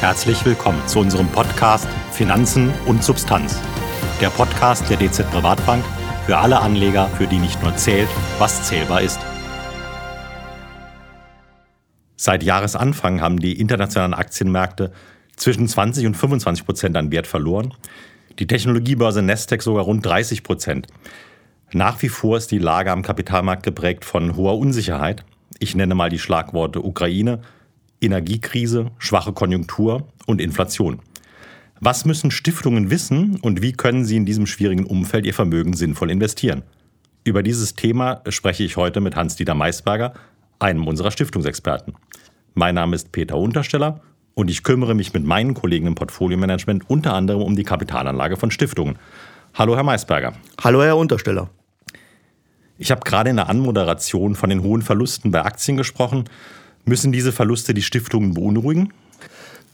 Herzlich 0.00 0.44
willkommen 0.44 0.80
zu 0.86 1.00
unserem 1.00 1.26
Podcast 1.26 1.88
Finanzen 2.12 2.72
und 2.86 3.02
Substanz. 3.02 3.60
Der 4.20 4.30
Podcast 4.30 4.88
der 4.88 4.96
DZ 4.96 5.28
Privatbank 5.28 5.84
für 6.24 6.38
alle 6.38 6.60
Anleger, 6.60 7.08
für 7.08 7.26
die 7.26 7.38
nicht 7.38 7.60
nur 7.64 7.74
zählt, 7.74 8.08
was 8.38 8.62
zählbar 8.62 9.02
ist. 9.02 9.18
Seit 12.14 12.44
Jahresanfang 12.44 13.20
haben 13.20 13.40
die 13.40 13.58
internationalen 13.58 14.14
Aktienmärkte 14.14 14.92
zwischen 15.34 15.66
20 15.66 16.06
und 16.06 16.16
25 16.16 16.64
Prozent 16.64 16.96
an 16.96 17.10
Wert 17.10 17.26
verloren. 17.26 17.74
Die 18.38 18.46
Technologiebörse 18.46 19.22
Nasdaq 19.22 19.62
sogar 19.62 19.82
rund 19.82 20.06
30 20.06 20.44
Prozent. 20.44 20.86
Nach 21.72 22.00
wie 22.02 22.08
vor 22.08 22.36
ist 22.36 22.52
die 22.52 22.58
Lage 22.58 22.92
am 22.92 23.02
Kapitalmarkt 23.02 23.64
geprägt 23.64 24.04
von 24.04 24.36
hoher 24.36 24.58
Unsicherheit. 24.58 25.24
Ich 25.58 25.74
nenne 25.74 25.96
mal 25.96 26.08
die 26.08 26.20
Schlagworte 26.20 26.84
Ukraine, 26.84 27.40
Energiekrise, 28.00 28.90
schwache 28.98 29.32
Konjunktur 29.32 30.08
und 30.26 30.40
Inflation. 30.40 31.00
Was 31.80 32.04
müssen 32.04 32.30
Stiftungen 32.30 32.90
wissen 32.90 33.36
und 33.40 33.62
wie 33.62 33.72
können 33.72 34.04
sie 34.04 34.16
in 34.16 34.26
diesem 34.26 34.46
schwierigen 34.46 34.84
Umfeld 34.84 35.26
ihr 35.26 35.34
Vermögen 35.34 35.74
sinnvoll 35.74 36.10
investieren? 36.10 36.62
Über 37.24 37.42
dieses 37.42 37.74
Thema 37.74 38.22
spreche 38.28 38.64
ich 38.64 38.76
heute 38.76 39.00
mit 39.00 39.16
Hans-Dieter 39.16 39.54
Maisberger, 39.54 40.14
einem 40.58 40.86
unserer 40.86 41.10
Stiftungsexperten. 41.10 41.94
Mein 42.54 42.74
Name 42.74 42.96
ist 42.96 43.12
Peter 43.12 43.36
Untersteller 43.36 44.00
und 44.34 44.50
ich 44.50 44.62
kümmere 44.62 44.94
mich 44.94 45.12
mit 45.12 45.24
meinen 45.24 45.54
Kollegen 45.54 45.86
im 45.86 45.94
Portfolio-Management 45.94 46.88
unter 46.88 47.14
anderem 47.14 47.42
um 47.42 47.54
die 47.54 47.64
Kapitalanlage 47.64 48.36
von 48.36 48.50
Stiftungen. 48.50 48.98
Hallo, 49.54 49.76
Herr 49.76 49.84
Maisberger. 49.84 50.34
Hallo, 50.62 50.82
Herr 50.82 50.96
Untersteller. 50.96 51.50
Ich 52.78 52.90
habe 52.90 53.00
gerade 53.04 53.30
in 53.30 53.36
der 53.36 53.48
Anmoderation 53.48 54.36
von 54.36 54.50
den 54.50 54.62
hohen 54.62 54.82
Verlusten 54.82 55.32
bei 55.32 55.44
Aktien 55.44 55.76
gesprochen. 55.76 56.24
Müssen 56.84 57.12
diese 57.12 57.32
Verluste 57.32 57.74
die 57.74 57.82
Stiftungen 57.82 58.34
beunruhigen? 58.34 58.92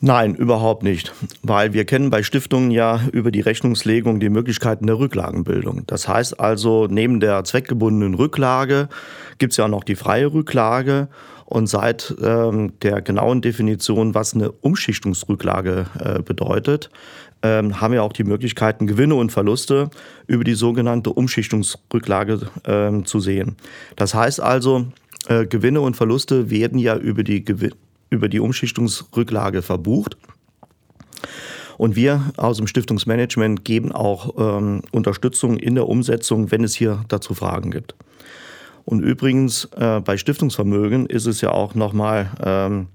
Nein, 0.00 0.34
überhaupt 0.34 0.82
nicht, 0.82 1.14
weil 1.42 1.72
wir 1.72 1.86
kennen 1.86 2.10
bei 2.10 2.22
Stiftungen 2.22 2.70
ja 2.70 3.00
über 3.12 3.30
die 3.30 3.40
Rechnungslegung 3.40 4.20
die 4.20 4.28
Möglichkeiten 4.28 4.86
der 4.86 4.98
Rücklagenbildung. 4.98 5.84
Das 5.86 6.08
heißt 6.08 6.38
also, 6.40 6.88
neben 6.90 7.20
der 7.20 7.44
zweckgebundenen 7.44 8.12
Rücklage 8.12 8.88
gibt 9.38 9.52
es 9.52 9.56
ja 9.56 9.64
auch 9.64 9.70
noch 9.70 9.84
die 9.84 9.94
freie 9.94 10.30
Rücklage 10.30 11.08
und 11.46 11.68
seit 11.68 12.14
ähm, 12.22 12.72
der 12.82 13.00
genauen 13.00 13.40
Definition, 13.40 14.14
was 14.14 14.34
eine 14.34 14.52
Umschichtungsrücklage 14.52 15.86
äh, 15.98 16.22
bedeutet, 16.22 16.90
ähm, 17.44 17.80
haben 17.80 17.92
wir 17.92 18.02
auch 18.02 18.14
die 18.14 18.24
Möglichkeiten, 18.24 18.86
Gewinne 18.86 19.14
und 19.14 19.30
Verluste 19.30 19.90
über 20.26 20.42
die 20.42 20.54
sogenannte 20.54 21.10
Umschichtungsrücklage 21.10 22.40
ähm, 22.64 23.04
zu 23.04 23.20
sehen. 23.20 23.56
Das 23.96 24.14
heißt 24.14 24.40
also, 24.40 24.86
äh, 25.28 25.46
Gewinne 25.46 25.82
und 25.82 25.94
Verluste 25.94 26.50
werden 26.50 26.78
ja 26.78 26.96
über 26.96 27.22
die, 27.22 27.44
über 28.08 28.28
die 28.28 28.40
Umschichtungsrücklage 28.40 29.60
verbucht. 29.60 30.16
Und 31.76 31.96
wir 31.96 32.32
aus 32.36 32.56
dem 32.56 32.66
Stiftungsmanagement 32.66 33.64
geben 33.64 33.92
auch 33.92 34.34
ähm, 34.38 34.82
Unterstützung 34.92 35.58
in 35.58 35.74
der 35.74 35.88
Umsetzung, 35.88 36.50
wenn 36.50 36.64
es 36.64 36.74
hier 36.74 37.04
dazu 37.08 37.34
Fragen 37.34 37.70
gibt. 37.70 37.94
Und 38.86 39.00
übrigens 39.00 39.66
äh, 39.76 40.00
bei 40.00 40.16
Stiftungsvermögen 40.16 41.06
ist 41.06 41.26
es 41.26 41.40
ja 41.40 41.50
auch 41.50 41.74
nochmal 41.74 42.30
ähm, 42.42 42.86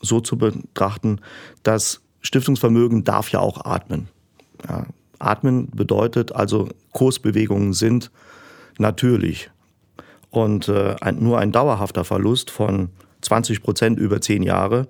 so 0.00 0.20
zu 0.20 0.38
betrachten, 0.38 1.20
dass 1.62 2.00
Stiftungsvermögen 2.20 3.04
darf 3.04 3.30
ja 3.30 3.40
auch 3.40 3.64
atmen. 3.64 4.08
Ja, 4.68 4.86
atmen 5.18 5.70
bedeutet 5.70 6.32
also, 6.32 6.68
Kursbewegungen 6.92 7.72
sind 7.72 8.10
natürlich. 8.78 9.50
Und 10.30 10.68
äh, 10.68 10.96
ein, 11.00 11.22
nur 11.22 11.38
ein 11.38 11.52
dauerhafter 11.52 12.04
Verlust 12.04 12.50
von 12.50 12.90
20 13.22 13.62
Prozent 13.62 13.98
über 13.98 14.20
zehn 14.20 14.42
Jahre, 14.42 14.86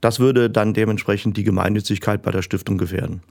das 0.00 0.20
würde 0.20 0.50
dann 0.50 0.74
dementsprechend 0.74 1.36
die 1.36 1.44
Gemeinnützigkeit 1.44 2.22
bei 2.22 2.30
der 2.30 2.42
Stiftung 2.42 2.78
gefährden. 2.78 3.22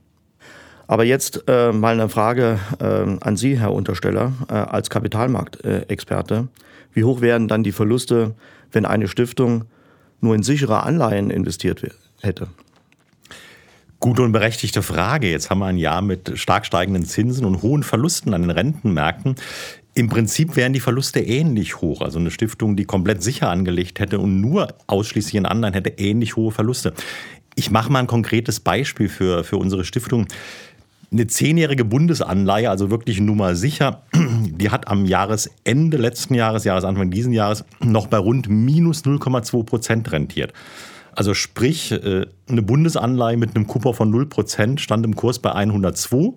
Aber 0.88 1.03
jetzt 1.03 1.44
äh, 1.47 1.72
mal 1.72 1.94
eine 1.94 2.09
Frage 2.09 2.59
äh, 2.80 2.86
an 3.22 3.38
Sie, 3.38 3.59
Herr 3.59 3.73
Untersteller, 3.73 4.33
äh, 4.50 4.53
als 4.53 4.89
Kapitalmarktexperte. 4.89 6.48
Wie 6.93 7.04
hoch 7.04 7.21
wären 7.21 7.48
dann 7.48 7.64
die 7.64 7.71
Verluste, 7.71 8.33
wenn 8.71 8.86
eine 8.86 9.08
Stiftung 9.08 9.66
nur 10.20 10.33
in 10.33 10.42
sichere 10.42 10.81
Anleihen 10.83 11.30
investiert 11.30 11.83
hätte? 12.21 12.48
Gute 13.99 14.21
und 14.21 14.32
berechtigte 14.32 14.82
Frage. 14.82 15.30
Jetzt 15.30 15.49
haben 15.49 15.60
wir 15.60 15.65
ein 15.65 15.77
Jahr 15.77 16.02
mit 16.02 16.39
stark 16.39 16.65
steigenden 16.65 17.04
Zinsen 17.04 17.43
und 17.43 17.61
hohen 17.61 17.83
Verlusten 17.83 18.33
an 18.33 18.43
den 18.43 18.52
Rentenmärkten. 18.52 19.36
Im 19.93 20.08
Prinzip 20.08 20.55
wären 20.55 20.71
die 20.71 20.80
Verluste 20.80 21.20
ähnlich 21.20 21.82
hoch. 21.82 21.99
Also 21.99 22.17
eine 22.17 22.32
Stiftung, 22.32 22.77
die 22.77 22.86
komplett 22.86 23.21
sicher 23.21 23.49
angelegt 23.49 23.99
hätte 23.99 24.20
und 24.20 24.39
nur 24.39 24.70
ausschließlich 24.87 25.36
in 25.36 25.45
Anleihen 25.45 25.73
hätte 25.73 25.89
ähnlich 25.98 26.37
hohe 26.37 26.52
Verluste. 26.52 26.93
Ich 27.55 27.71
mache 27.71 27.92
mal 27.92 27.99
ein 27.99 28.08
konkretes 28.08 28.61
Beispiel 28.61 29.10
für, 29.10 29.43
für 29.43 29.58
unsere 29.58 29.83
Stiftung. 29.83 30.27
Eine 31.11 31.27
zehnjährige 31.27 31.83
Bundesanleihe, 31.83 32.70
also 32.70 32.92
wirklich 32.92 33.20
Nummer 33.20 33.55
sicher, 33.55 34.04
die 34.16 34.70
hat 34.70 34.87
am 34.87 35.08
Jahresende 35.08 35.98
letzten 35.98 36.36
Jahres, 36.36 36.64
Jahresanfang 36.64 37.11
diesen 37.11 37.33
Jahres, 37.33 37.66
noch 37.83 38.08
bei 38.08 38.17
rund 38.17 38.48
minus 38.48 39.04
0,2 39.04 39.64
Prozent 39.66 40.11
rentiert. 40.14 40.54
Also 41.19 41.33
sprich, 41.33 41.91
äh, 41.91 42.27
eine 42.47 42.61
Bundesanleihe 42.61 43.35
mit 43.35 43.53
einem 43.53 43.67
Coupon 43.67 43.93
von 43.93 44.09
0% 44.09 44.80
stand 44.80 45.05
im 45.05 45.17
Kurs 45.17 45.39
bei 45.39 45.52
102, 45.52 46.35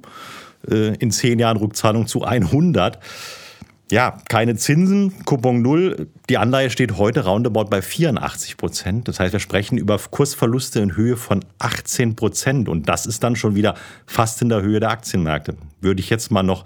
äh, 0.69 0.97
in 0.97 1.13
zehn 1.13 1.39
Jahren 1.39 1.57
Rückzahlung 1.57 2.09
zu 2.09 2.25
100. 2.25 2.99
Ja, 3.93 4.19
keine 4.29 4.57
Zinsen, 4.57 5.25
Coupon 5.25 5.63
0. 5.63 6.09
Die 6.29 6.37
Anleihe 6.37 6.69
steht 6.69 6.97
heute 6.97 7.27
roundabout 7.27 7.67
bei 7.67 7.81
84 7.81 8.57
Prozent. 8.57 9.07
Das 9.07 9.21
heißt, 9.21 9.33
wir 9.33 9.39
sprechen 9.39 9.79
über 9.79 9.97
Kursverluste 9.99 10.81
in 10.81 10.97
Höhe 10.97 11.17
von 11.17 11.45
18 11.61 12.17
Prozent. 12.17 12.69
Und 12.69 12.89
das 12.89 13.07
ist 13.07 13.23
dann 13.23 13.37
schon 13.37 13.55
wieder 13.55 13.77
fast 14.07 14.43
in 14.43 14.49
der 14.49 14.63
Höhe 14.63 14.81
der 14.81 14.91
Aktienmärkte. 14.91 15.55
Würde 15.81 16.01
ich 16.01 16.11
jetzt 16.11 16.33
mal 16.33 16.43
noch 16.43 16.65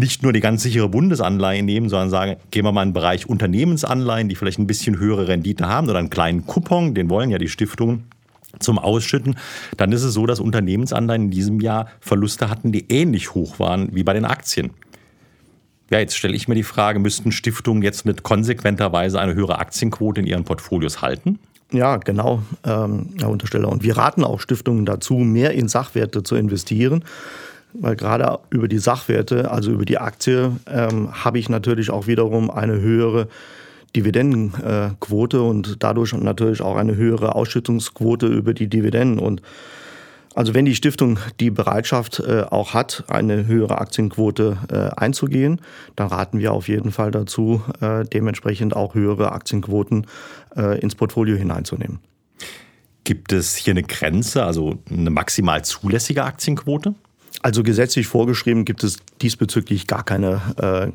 nicht 0.00 0.24
nur 0.24 0.32
die 0.32 0.40
ganz 0.40 0.64
sichere 0.64 0.88
Bundesanleihe 0.88 1.62
nehmen, 1.62 1.88
sondern 1.88 2.10
sagen, 2.10 2.36
gehen 2.50 2.64
wir 2.64 2.72
mal 2.72 2.82
in 2.82 2.88
den 2.88 2.94
Bereich 2.94 3.28
Unternehmensanleihen, 3.28 4.28
die 4.28 4.34
vielleicht 4.34 4.58
ein 4.58 4.66
bisschen 4.66 4.98
höhere 4.98 5.28
Rendite 5.28 5.68
haben 5.68 5.88
oder 5.88 6.00
einen 6.00 6.10
kleinen 6.10 6.46
Coupon, 6.46 6.94
den 6.94 7.08
wollen 7.08 7.30
ja 7.30 7.38
die 7.38 7.48
Stiftungen 7.48 8.04
zum 8.58 8.78
Ausschütten, 8.78 9.36
dann 9.76 9.92
ist 9.92 10.02
es 10.02 10.12
so, 10.12 10.26
dass 10.26 10.40
Unternehmensanleihen 10.40 11.24
in 11.24 11.30
diesem 11.30 11.60
Jahr 11.60 11.86
Verluste 12.00 12.50
hatten, 12.50 12.72
die 12.72 12.86
ähnlich 12.88 13.34
hoch 13.34 13.60
waren 13.60 13.94
wie 13.94 14.02
bei 14.02 14.12
den 14.12 14.24
Aktien. 14.24 14.70
Ja, 15.90 15.98
jetzt 15.98 16.16
stelle 16.16 16.34
ich 16.34 16.48
mir 16.48 16.54
die 16.54 16.62
Frage, 16.62 16.98
müssten 16.98 17.32
Stiftungen 17.32 17.82
jetzt 17.82 18.04
mit 18.04 18.22
konsequenter 18.22 18.92
Weise 18.92 19.20
eine 19.20 19.34
höhere 19.34 19.58
Aktienquote 19.58 20.20
in 20.20 20.26
ihren 20.26 20.44
Portfolios 20.44 21.02
halten? 21.02 21.38
Ja, 21.72 21.98
genau, 21.98 22.42
ähm, 22.64 23.10
Herr 23.18 23.30
Untersteller. 23.30 23.68
Und 23.68 23.82
wir 23.84 23.96
raten 23.96 24.24
auch 24.24 24.40
Stiftungen 24.40 24.86
dazu, 24.86 25.14
mehr 25.14 25.52
in 25.52 25.68
Sachwerte 25.68 26.22
zu 26.22 26.34
investieren 26.34 27.04
weil 27.72 27.96
gerade 27.96 28.38
über 28.50 28.68
die 28.68 28.78
Sachwerte, 28.78 29.50
also 29.50 29.70
über 29.70 29.84
die 29.84 29.98
Aktie, 29.98 30.52
ähm, 30.66 31.24
habe 31.24 31.38
ich 31.38 31.48
natürlich 31.48 31.90
auch 31.90 32.06
wiederum 32.06 32.50
eine 32.50 32.80
höhere 32.80 33.28
Dividendenquote 33.96 35.42
und 35.42 35.82
dadurch 35.82 36.12
natürlich 36.12 36.62
auch 36.62 36.76
eine 36.76 36.96
höhere 36.96 37.34
Ausschüttungsquote 37.34 38.26
über 38.26 38.54
die 38.54 38.68
Dividenden. 38.68 39.18
Und 39.18 39.42
also 40.34 40.54
wenn 40.54 40.64
die 40.64 40.76
Stiftung 40.76 41.18
die 41.40 41.50
Bereitschaft 41.50 42.20
äh, 42.20 42.42
auch 42.42 42.72
hat, 42.72 43.04
eine 43.08 43.46
höhere 43.46 43.78
Aktienquote 43.78 44.58
äh, 44.70 45.00
einzugehen, 45.00 45.60
dann 45.96 46.08
raten 46.08 46.38
wir 46.38 46.52
auf 46.52 46.68
jeden 46.68 46.92
Fall 46.92 47.10
dazu, 47.10 47.62
äh, 47.80 48.04
dementsprechend 48.04 48.76
auch 48.76 48.94
höhere 48.94 49.32
Aktienquoten 49.32 50.06
äh, 50.56 50.78
ins 50.78 50.94
Portfolio 50.94 51.36
hineinzunehmen. 51.36 51.98
Gibt 53.02 53.32
es 53.32 53.56
hier 53.56 53.72
eine 53.72 53.82
Grenze, 53.82 54.44
also 54.44 54.78
eine 54.88 55.10
maximal 55.10 55.64
zulässige 55.64 56.22
Aktienquote? 56.24 56.94
Also 57.42 57.62
gesetzlich 57.62 58.06
vorgeschrieben 58.06 58.66
gibt 58.66 58.84
es 58.84 58.98
diesbezüglich 59.22 59.86
gar 59.86 60.04
keine 60.04 60.42
äh, 60.58 60.88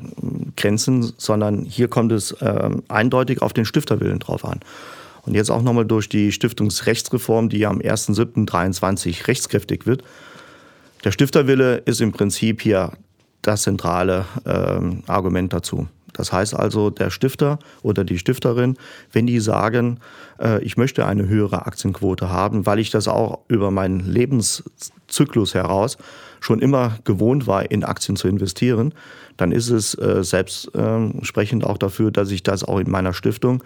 Grenzen, 0.56 1.12
sondern 1.16 1.64
hier 1.64 1.88
kommt 1.88 2.12
es 2.12 2.32
äh, 2.32 2.70
eindeutig 2.88 3.42
auf 3.42 3.52
den 3.52 3.64
Stifterwillen 3.64 4.20
drauf 4.20 4.44
an. 4.44 4.60
Und 5.22 5.34
jetzt 5.34 5.50
auch 5.50 5.62
nochmal 5.62 5.86
durch 5.86 6.08
die 6.08 6.30
Stiftungsrechtsreform, 6.30 7.48
die 7.48 7.66
am 7.66 7.78
1.7.23 7.78 9.26
rechtskräftig 9.26 9.86
wird. 9.86 10.04
Der 11.04 11.10
Stifterwille 11.10 11.78
ist 11.78 12.00
im 12.00 12.12
Prinzip 12.12 12.62
hier 12.62 12.92
das 13.42 13.62
zentrale 13.62 14.24
äh, 14.44 15.10
Argument 15.10 15.52
dazu. 15.52 15.88
Das 16.16 16.32
heißt 16.32 16.54
also, 16.54 16.88
der 16.88 17.10
Stifter 17.10 17.58
oder 17.82 18.02
die 18.02 18.18
Stifterin, 18.18 18.76
wenn 19.12 19.26
die 19.26 19.38
sagen, 19.38 20.00
äh, 20.40 20.62
ich 20.62 20.78
möchte 20.78 21.06
eine 21.06 21.28
höhere 21.28 21.66
Aktienquote 21.66 22.30
haben, 22.30 22.64
weil 22.64 22.78
ich 22.78 22.90
das 22.90 23.06
auch 23.06 23.40
über 23.48 23.70
meinen 23.70 24.00
Lebenszyklus 24.00 25.54
heraus 25.54 25.98
schon 26.40 26.60
immer 26.60 26.98
gewohnt 27.04 27.46
war, 27.46 27.70
in 27.70 27.84
Aktien 27.84 28.16
zu 28.16 28.28
investieren, 28.28 28.94
dann 29.36 29.52
ist 29.52 29.68
es 29.68 29.94
äh, 29.98 30.24
selbstsprechend 30.24 31.64
auch 31.64 31.76
dafür, 31.76 32.10
dass 32.10 32.30
ich 32.30 32.42
das 32.42 32.64
auch 32.64 32.78
in 32.78 32.90
meiner 32.90 33.12
Stiftung 33.12 33.62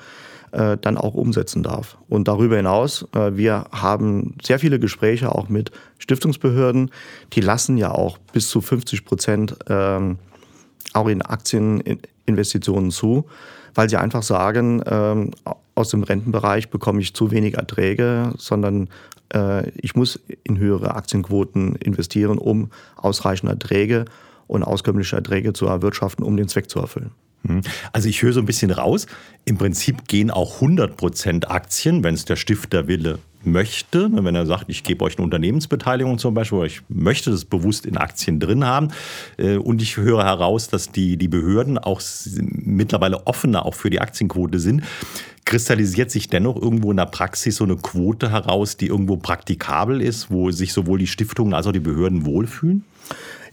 äh, 0.53 0.77
dann 0.81 0.97
auch 0.97 1.15
umsetzen 1.15 1.63
darf. 1.63 1.99
Und 2.09 2.27
darüber 2.27 2.57
hinaus, 2.57 3.07
äh, 3.15 3.37
wir 3.37 3.67
haben 3.71 4.35
sehr 4.43 4.59
viele 4.59 4.81
Gespräche 4.81 5.33
auch 5.33 5.49
mit 5.49 5.71
Stiftungsbehörden, 5.99 6.91
die 7.33 7.41
lassen 7.41 7.77
ja 7.77 7.93
auch 7.93 8.19
bis 8.33 8.49
zu 8.49 8.61
50 8.61 9.05
Prozent 9.05 9.55
ähm, 9.69 10.19
auch 10.93 11.09
in 11.09 11.23
Aktieninvestitionen 11.23 12.91
zu, 12.91 13.27
weil 13.75 13.89
sie 13.89 13.97
einfach 13.97 14.23
sagen, 14.23 14.83
ähm, 14.87 15.31
aus 15.75 15.91
dem 15.91 16.03
Rentenbereich 16.03 16.71
bekomme 16.71 17.01
ich 17.01 17.15
zu 17.15 17.31
wenig 17.31 17.55
Erträge, 17.55 18.33
sondern 18.37 18.89
äh, 19.35 19.71
ich 19.71 19.95
muss 19.95 20.21
in 20.45 20.59
höhere 20.59 20.95
Aktienquoten 20.95 21.77
investieren, 21.77 22.39
um 22.39 22.71
ausreichend 22.97 23.51
Erträge 23.51 24.05
und 24.47 24.63
auskömmliche 24.63 25.17
Erträge 25.17 25.53
zu 25.53 25.67
erwirtschaften, 25.67 26.25
um 26.25 26.37
den 26.37 26.49
Zweck 26.49 26.69
zu 26.69 26.81
erfüllen. 26.81 27.13
Hm. 27.47 27.63
Also 27.93 28.09
ich 28.09 28.23
höre 28.23 28.33
so 28.33 28.41
ein 28.41 28.47
bisschen 28.47 28.71
raus, 28.71 29.07
im 29.45 29.57
Prinzip 29.57 30.09
gehen 30.09 30.31
auch 30.31 30.61
100% 30.61 31.47
Aktien, 31.47 32.05
wenn 32.05 32.15
es 32.15 32.25
der 32.25 32.37
Stifterwille 32.37 33.19
möchte, 33.43 34.09
ne, 34.09 34.25
wenn 34.25 34.35
er 34.35 34.47
sagt, 34.47 34.67
ich 34.69 34.83
gebe 34.83 35.05
euch 35.05 35.17
eine 35.17 35.25
Unternehmensbeteiligung 35.25 36.19
zum 36.19 36.35
Beispiel, 36.35 36.59
oder 36.59 36.67
ich 36.67 36.83
möchte 36.89 37.31
das 37.31 37.45
bewusst 37.45 37.87
in 37.87 37.97
Aktien 37.97 38.41
drin 38.41 38.65
haben. 38.65 38.89
Äh, 39.37 39.57
und 39.57 39.83
ich 39.83 39.97
höre 39.97 40.25
heraus, 40.25 40.69
dass 40.69 40.91
die, 40.91 41.17
die 41.17 41.29
Behörden 41.29 41.79
auch 41.79 42.01
mittlerweile 42.37 43.27
offener 43.27 43.67
auch 43.67 43.75
für 43.75 43.91
die 43.91 44.01
Aktienquote 44.01 44.59
sind. 44.59 44.83
Kristallisiert 45.45 46.11
sich 46.11 46.29
dennoch 46.29 46.57
irgendwo 46.57 46.91
in 46.91 46.99
der 46.99 47.07
Praxis 47.07 47.57
so 47.57 47.65
eine 47.65 47.77
Quote 47.77 48.31
heraus, 48.31 48.77
die 48.77 48.87
irgendwo 48.87 49.17
praktikabel 49.17 50.01
ist, 50.01 50.31
wo 50.31 50.51
sich 50.51 50.73
sowohl 50.73 50.99
die 50.99 51.07
Stiftungen 51.07 51.55
als 51.55 51.67
auch 51.67 51.73
die 51.73 51.81
Behörden 51.81 52.25
wohlfühlen? 52.25 52.85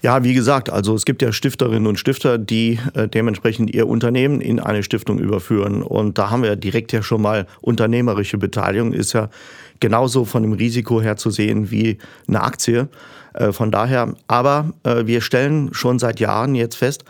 Ja, 0.08 0.24
wie 0.24 0.34
gesagt, 0.34 0.70
also 0.70 0.96
es 0.96 1.04
gibt 1.04 1.22
ja 1.22 1.34
Stifterinnen 1.34 1.86
und 1.86 2.00
Stifter, 2.00 2.38
die 2.38 2.80
äh, 2.94 3.10
dementsprechend 3.10 3.74
ihr 3.74 3.90
Unternehmen 3.90 4.40
in 4.40 4.62
eine 4.62 4.82
Stiftung 4.82 5.20
überführen. 5.20 5.84
Und 5.84 6.18
da 6.18 6.30
haben 6.30 6.44
wir 6.44 6.56
direkt 6.56 6.94
ja 6.94 7.04
schon 7.04 7.22
mal 7.22 7.46
unternehmerische 7.60 8.38
Beteiligung, 8.38 8.94
ist 8.94 9.12
ja 9.12 9.28
genauso 9.82 10.24
von 10.24 10.44
dem 10.44 10.54
Risiko 10.54 11.02
her 11.02 11.18
zu 11.18 11.30
sehen 11.30 11.72
wie 11.72 11.98
eine 12.26 12.42
Aktie. 12.42 12.88
Äh, 13.34 13.52
von 13.52 13.70
daher, 13.70 14.16
aber 14.30 14.72
äh, 14.84 15.06
wir 15.08 15.20
stellen 15.20 15.74
schon 15.74 16.00
seit 16.00 16.22
Jahren 16.22 16.56
jetzt 16.56 16.78
fest, 16.78 17.04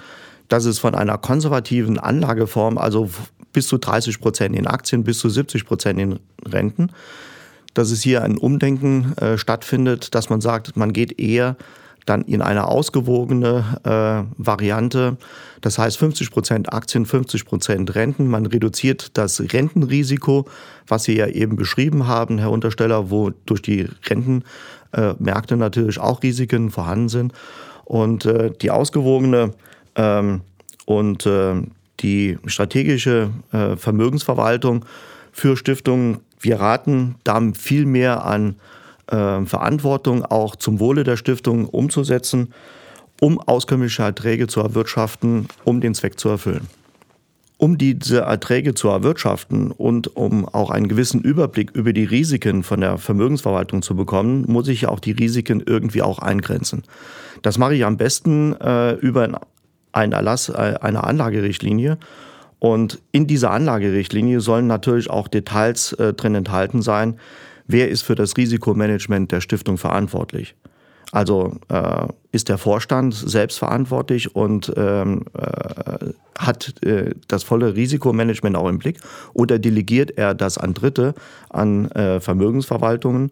dass 0.47 0.65
es 0.65 0.79
von 0.79 0.95
einer 0.95 1.19
konservativen 1.19 1.99
Anlageform, 1.99 2.79
also 2.79 3.11
bis 3.53 3.67
zu 3.67 3.77
30 3.77 4.19
Prozent 4.19 4.55
in 4.55 4.65
Aktien, 4.65 5.03
bis 5.03 5.19
zu 5.19 5.29
70 5.29 5.65
Prozent 5.65 5.99
in 5.99 6.19
Renten, 6.47 6.89
dass 7.75 7.91
es 7.91 8.01
hier 8.01 8.23
ein 8.23 8.39
Umdenken 8.39 9.15
äh, 9.17 9.37
stattfindet, 9.37 10.15
dass 10.15 10.31
man 10.31 10.41
sagt, 10.41 10.75
man 10.75 10.93
geht 10.93 11.19
eher 11.19 11.57
dann 12.07 12.23
in 12.23 12.41
eine 12.41 12.67
ausgewogene 12.67 13.63
äh, 13.83 14.41
Variante. 14.41 15.17
Das 15.61 15.77
heißt 15.77 15.97
50 15.97 16.31
Prozent 16.31 16.73
Aktien, 16.73 17.05
50 17.05 17.45
Prozent 17.45 17.95
Renten. 17.95 18.27
Man 18.27 18.45
reduziert 18.45 19.17
das 19.17 19.41
Rentenrisiko, 19.41 20.45
was 20.87 21.03
Sie 21.03 21.17
ja 21.17 21.27
eben 21.27 21.57
beschrieben 21.57 22.07
haben, 22.07 22.39
Herr 22.39 22.51
Untersteller, 22.51 23.11
wo 23.11 23.31
durch 23.45 23.61
die 23.61 23.87
Rentenmärkte 24.09 25.53
äh, 25.53 25.57
natürlich 25.57 25.99
auch 25.99 26.23
Risiken 26.23 26.71
vorhanden 26.71 27.09
sind. 27.09 27.33
Und 27.83 28.25
äh, 28.25 28.51
die 28.61 28.71
ausgewogene 28.71 29.53
ähm, 29.95 30.41
und 30.85 31.25
äh, 31.25 31.55
die 31.99 32.37
strategische 32.45 33.31
äh, 33.51 33.75
Vermögensverwaltung 33.75 34.85
für 35.33 35.57
Stiftungen, 35.57 36.19
wir 36.39 36.59
raten 36.59 37.15
da 37.23 37.41
viel 37.53 37.85
mehr 37.85 38.25
an 38.25 38.55
äh, 39.07 39.45
Verantwortung 39.45 40.23
auch 40.25 40.55
zum 40.55 40.79
Wohle 40.79 41.03
der 41.03 41.17
Stiftung 41.17 41.67
umzusetzen, 41.67 42.53
um 43.21 43.39
auskömmliche 43.39 44.03
Erträge 44.03 44.47
zu 44.47 44.61
erwirtschaften, 44.61 45.47
um 45.63 45.81
den 45.81 45.93
Zweck 45.93 46.19
zu 46.19 46.29
erfüllen. 46.29 46.67
Um 47.59 47.79
diese 47.79 48.19
Erträge 48.19 48.75
zu 48.75 48.87
erwirtschaften 48.87 49.71
und 49.71 50.15
um 50.15 50.47
auch 50.47 50.69
einen 50.69 50.87
gewissen 50.87 51.21
Überblick 51.21 51.71
über 51.71 51.91
die 51.91 52.03
Risiken 52.03 52.61
von 52.61 52.81
der 52.81 52.99
Vermögensverwaltung 52.99 53.81
zu 53.81 53.95
bekommen, 53.95 54.45
muss 54.47 54.67
ich 54.67 54.85
auch 54.85 54.99
die 54.99 55.13
Risiken 55.13 55.63
irgendwie 55.65 56.03
auch 56.03 56.19
eingrenzen. 56.19 56.83
Das 57.41 57.57
mache 57.57 57.73
ich 57.73 57.83
am 57.83 57.97
besten 57.97 58.53
äh, 58.61 58.91
über 58.93 59.41
einen 59.91 60.11
Erlass 60.11 60.49
äh, 60.49 60.75
einer 60.79 61.05
Anlagerichtlinie. 61.05 61.97
Und 62.59 63.01
in 63.11 63.25
dieser 63.25 63.51
Anlagerichtlinie 63.51 64.39
sollen 64.39 64.67
natürlich 64.67 65.09
auch 65.09 65.27
Details 65.27 65.93
äh, 65.93 66.13
drin 66.13 66.35
enthalten 66.35 66.83
sein, 66.83 67.19
wer 67.67 67.89
ist 67.89 68.03
für 68.03 68.15
das 68.15 68.35
Risikomanagement 68.37 69.31
der 69.31 69.41
Stiftung 69.41 69.77
verantwortlich. 69.77 70.55
Also 71.11 71.55
äh, 71.69 72.07
ist 72.31 72.49
der 72.49 72.57
Vorstand 72.57 73.13
selbst 73.13 73.59
verantwortlich 73.59 74.35
und 74.35 74.73
ähm, 74.75 75.23
äh, 75.37 76.09
hat 76.37 76.83
äh, 76.83 77.11
das 77.27 77.43
volle 77.43 77.75
Risikomanagement 77.75 78.57
auch 78.57 78.67
im 78.67 78.79
Blick 78.79 78.99
oder 79.33 79.57
delegiert 79.57 80.17
er 80.17 80.33
das 80.33 80.57
an 80.57 80.73
Dritte, 80.73 81.13
an 81.49 81.89
äh, 81.91 82.19
Vermögensverwaltungen? 82.19 83.31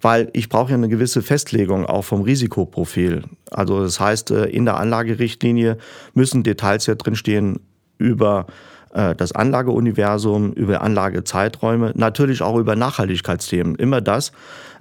Weil 0.00 0.30
ich 0.32 0.48
brauche 0.48 0.70
ja 0.70 0.76
eine 0.76 0.88
gewisse 0.88 1.20
Festlegung 1.20 1.84
auch 1.84 2.04
vom 2.04 2.22
Risikoprofil. 2.22 3.24
Also 3.50 3.82
das 3.82 3.98
heißt, 3.98 4.30
äh, 4.30 4.44
in 4.44 4.64
der 4.64 4.76
Anlagerichtlinie 4.76 5.78
müssen 6.14 6.44
Details 6.44 6.86
ja 6.86 6.94
drinstehen 6.94 7.58
über 7.98 8.46
äh, 8.48 8.52
das 8.92 9.30
Anlageuniversum, 9.30 10.52
über 10.52 10.80
Anlagezeiträume, 10.80 11.92
natürlich 11.94 12.42
auch 12.42 12.56
über 12.56 12.74
Nachhaltigkeitsthemen. 12.74 13.76
Immer 13.76 14.00
das 14.00 14.32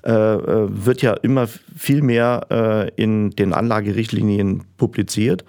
äh, 0.03 0.11
äh, 0.11 0.67
wird 0.69 1.01
ja 1.01 1.13
immer 1.13 1.47
viel 1.75 2.01
mehr 2.01 2.47
äh, 2.49 2.89
in 2.95 3.31
den 3.31 3.53
Anlagerichtlinien 3.53 4.63
publiziert, 4.77 5.43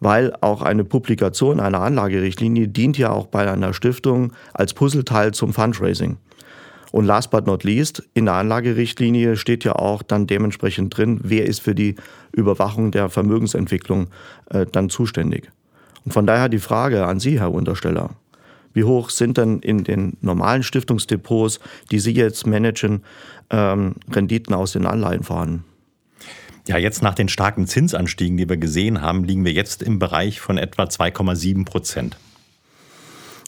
weil 0.00 0.34
auch 0.42 0.60
eine 0.60 0.84
Publikation 0.84 1.60
einer 1.60 1.80
Anlagerichtlinie 1.80 2.68
dient 2.68 2.98
ja 2.98 3.10
auch 3.10 3.26
bei 3.26 3.50
einer 3.50 3.72
Stiftung 3.72 4.32
als 4.52 4.74
Puzzleteil 4.74 5.32
zum 5.32 5.54
Fundraising. 5.54 6.18
Und 6.92 7.06
last 7.06 7.30
but 7.30 7.46
not 7.46 7.64
least, 7.64 8.02
in 8.12 8.26
der 8.26 8.34
Anlagerichtlinie 8.34 9.36
steht 9.36 9.64
ja 9.64 9.76
auch 9.76 10.02
dann 10.02 10.26
dementsprechend 10.26 10.94
drin, 10.96 11.20
wer 11.22 11.46
ist 11.46 11.60
für 11.62 11.74
die 11.74 11.94
Überwachung 12.32 12.90
der 12.90 13.08
Vermögensentwicklung 13.08 14.08
äh, 14.50 14.66
dann 14.70 14.90
zuständig. 14.90 15.50
Und 16.04 16.12
von 16.12 16.26
daher 16.26 16.48
die 16.48 16.58
Frage 16.58 17.06
an 17.06 17.20
Sie, 17.20 17.38
Herr 17.38 17.52
Untersteller. 17.52 18.10
Wie 18.72 18.84
hoch 18.84 19.10
sind 19.10 19.36
denn 19.36 19.60
in 19.60 19.84
den 19.84 20.16
normalen 20.20 20.62
Stiftungsdepots, 20.62 21.58
die 21.90 21.98
Sie 21.98 22.12
jetzt 22.12 22.46
managen, 22.46 23.02
ähm, 23.50 23.96
Renditen 24.10 24.54
aus 24.54 24.72
den 24.72 24.86
Anleihen 24.86 25.24
vorhanden? 25.24 25.64
Ja, 26.68 26.78
jetzt 26.78 27.02
nach 27.02 27.14
den 27.14 27.28
starken 27.28 27.66
Zinsanstiegen, 27.66 28.36
die 28.36 28.48
wir 28.48 28.56
gesehen 28.56 29.00
haben, 29.00 29.24
liegen 29.24 29.44
wir 29.44 29.52
jetzt 29.52 29.82
im 29.82 29.98
Bereich 29.98 30.40
von 30.40 30.56
etwa 30.56 30.84
2,7 30.84 31.64
Prozent. 31.64 32.16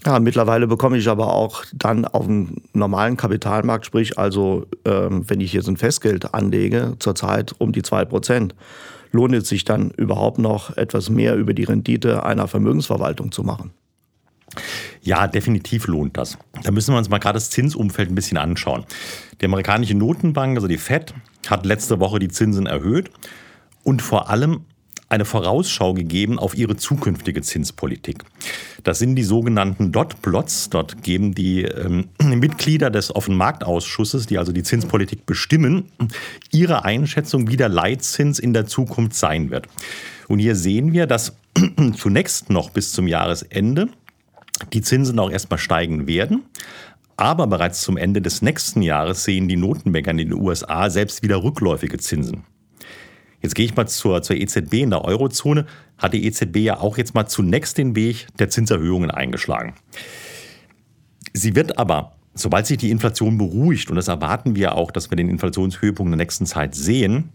Ja, 0.05 0.19
mittlerweile 0.19 0.67
bekomme 0.67 0.99
ich 0.99 1.09
aber 1.09 1.33
auch 1.33 1.65
dann 1.73 2.05
auf 2.05 2.27
dem 2.27 2.57
normalen 2.73 3.17
Kapitalmarkt, 3.17 3.87
sprich 3.87 4.19
also, 4.19 4.67
ähm, 4.85 5.23
wenn 5.29 5.41
ich 5.41 5.57
so 5.61 5.71
ein 5.71 5.77
Festgeld 5.77 6.35
anlege, 6.35 6.97
zurzeit 6.99 7.55
um 7.59 7.71
die 7.71 7.83
2 7.83 8.07
Prozent 8.07 8.55
lohnt 9.13 9.35
es 9.35 9.49
sich 9.49 9.65
dann 9.65 9.91
überhaupt 9.91 10.39
noch 10.39 10.77
etwas 10.77 11.11
mehr 11.11 11.37
über 11.37 11.55
die 11.55 11.65
Rendite 11.65 12.25
einer 12.25 12.49
Vermögensverwaltung 12.49 13.31
zu 13.31 13.45
machen? 13.45 13.71
Ja, 15.03 15.27
definitiv 15.27 15.87
lohnt 15.87 16.17
das. 16.17 16.39
Da 16.63 16.71
müssen 16.71 16.93
wir 16.93 16.99
uns 16.99 17.09
mal 17.09 17.19
gerade 17.19 17.37
das 17.37 17.51
Zinsumfeld 17.51 18.11
ein 18.11 18.15
bisschen 18.15 18.39
anschauen. 18.39 18.85
Die 19.41 19.47
amerikanische 19.47 19.95
Notenbank, 19.95 20.57
also 20.57 20.69
die 20.69 20.79
Fed, 20.79 21.15
hat 21.49 21.67
letzte 21.67 22.01
Woche 22.01 22.19
die 22.19 22.29
Zinsen 22.29 22.67
erhöht 22.67 23.11
und 23.83 24.03
vor 24.03 24.31
allem 24.31 24.65
eine 25.13 25.25
Vorausschau 25.27 25.93
gegeben 25.93 26.39
auf 26.39 26.57
ihre 26.57 26.77
zukünftige 26.77 27.43
Zinspolitik. 27.43 28.25
Das 28.83 28.99
sind 28.99 29.15
die 29.15 29.23
sogenannten 29.23 29.93
Dot-Plots. 29.93 30.71
Dort 30.71 31.03
geben 31.03 31.35
die 31.35 31.63
ähm, 31.63 32.09
Mitglieder 32.23 32.91
des 32.91 33.15
Offenmarktausschusses, 33.15 34.27
die 34.27 34.39
also 34.39 34.53
die 34.53 34.63
Zinspolitik 34.63 35.27
bestimmen, 35.27 35.85
ihre 36.51 36.85
Einschätzung, 36.85 37.49
wie 37.49 37.59
der 37.59 37.69
Leitzins 37.69 38.39
in 38.39 38.55
der 38.55 38.67
Zukunft 38.67 39.15
sein 39.15 39.51
wird. 39.51 39.67
Und 40.29 40.39
hier 40.39 40.57
sehen 40.57 40.93
wir, 40.93 41.07
dass 41.07 41.37
zunächst 41.97 42.49
noch 42.49 42.71
bis 42.71 42.93
zum 42.93 43.07
Jahresende 43.07 43.89
die 44.73 44.81
Zinsen 44.81 45.19
auch 45.19 45.31
erstmal 45.31 45.59
steigen 45.59 46.07
werden. 46.07 46.45
Aber 47.17 47.47
bereits 47.47 47.83
zum 47.83 47.99
Ende 47.99 48.23
des 48.23 48.41
nächsten 48.41 48.81
Jahres 48.81 49.25
sehen 49.25 49.47
die 49.47 49.57
Notenbanker 49.57 50.13
in 50.13 50.17
den 50.17 50.33
USA 50.33 50.89
selbst 50.89 51.23
wieder 51.23 51.43
rückläufige 51.43 51.99
Zinsen. 51.99 52.45
Jetzt 53.43 53.55
gehe 53.55 53.67
ich 53.67 53.77
mal 53.77 53.87
zur, 53.87 54.23
zur 54.23 54.37
EZB 54.37 54.75
in 54.75 54.91
der 54.91 55.05
Eurozone. 55.05 55.67
Hat 55.99 56.15
die 56.15 56.25
EZB 56.27 56.59
ja 56.59 56.79
auch 56.79 56.97
jetzt 56.97 57.15
mal 57.15 57.27
zunächst 57.27 57.77
den 57.77 57.97
Weg 57.97 58.29
der 58.39 58.49
Zinserhöhungen 58.49 59.11
eingeschlagen. 59.11 59.75
Sie 61.33 61.55
wird 61.55 61.79
aber, 61.79 62.13
sobald 62.35 62.67
sich 62.67 62.79
die 62.79 62.91
Inflation 62.91 63.39
beruhigt, 63.39 63.91
und 63.91 63.97
das 63.97 64.09
erwarten 64.09 64.55
wir 64.55 64.77
auch, 64.77 64.91
dass 64.91 65.11
wir 65.11 65.17
den 65.17 65.29
Inflationshöhepunkt 65.29 66.13
in 66.13 66.19
der 66.19 66.25
nächsten 66.25 66.47
Zeit 66.47 66.75
sehen, 66.75 67.31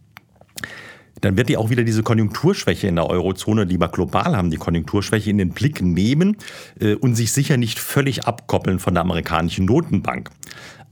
dann 1.22 1.36
wird 1.36 1.50
die 1.50 1.58
auch 1.58 1.70
wieder 1.70 1.84
diese 1.84 2.04
Konjunkturschwäche 2.04 2.88
in 2.88 2.96
der 2.96 3.10
Eurozone, 3.10 3.64
lieber 3.64 3.88
global 3.88 4.38
haben, 4.38 4.52
die 4.52 4.58
Konjunkturschwäche 4.58 5.30
in 5.30 5.40
den 5.40 5.50
Blick 5.50 5.82
nehmen 5.82 6.38
äh, 6.80 6.94
und 6.94 7.16
sich 7.16 7.32
sicher 7.32 7.58
nicht 7.58 7.80
völlig 7.80 8.26
abkoppeln 8.26 8.80
von 8.80 8.94
der 8.94 9.02
amerikanischen 9.02 9.66
Notenbank. 9.66 10.30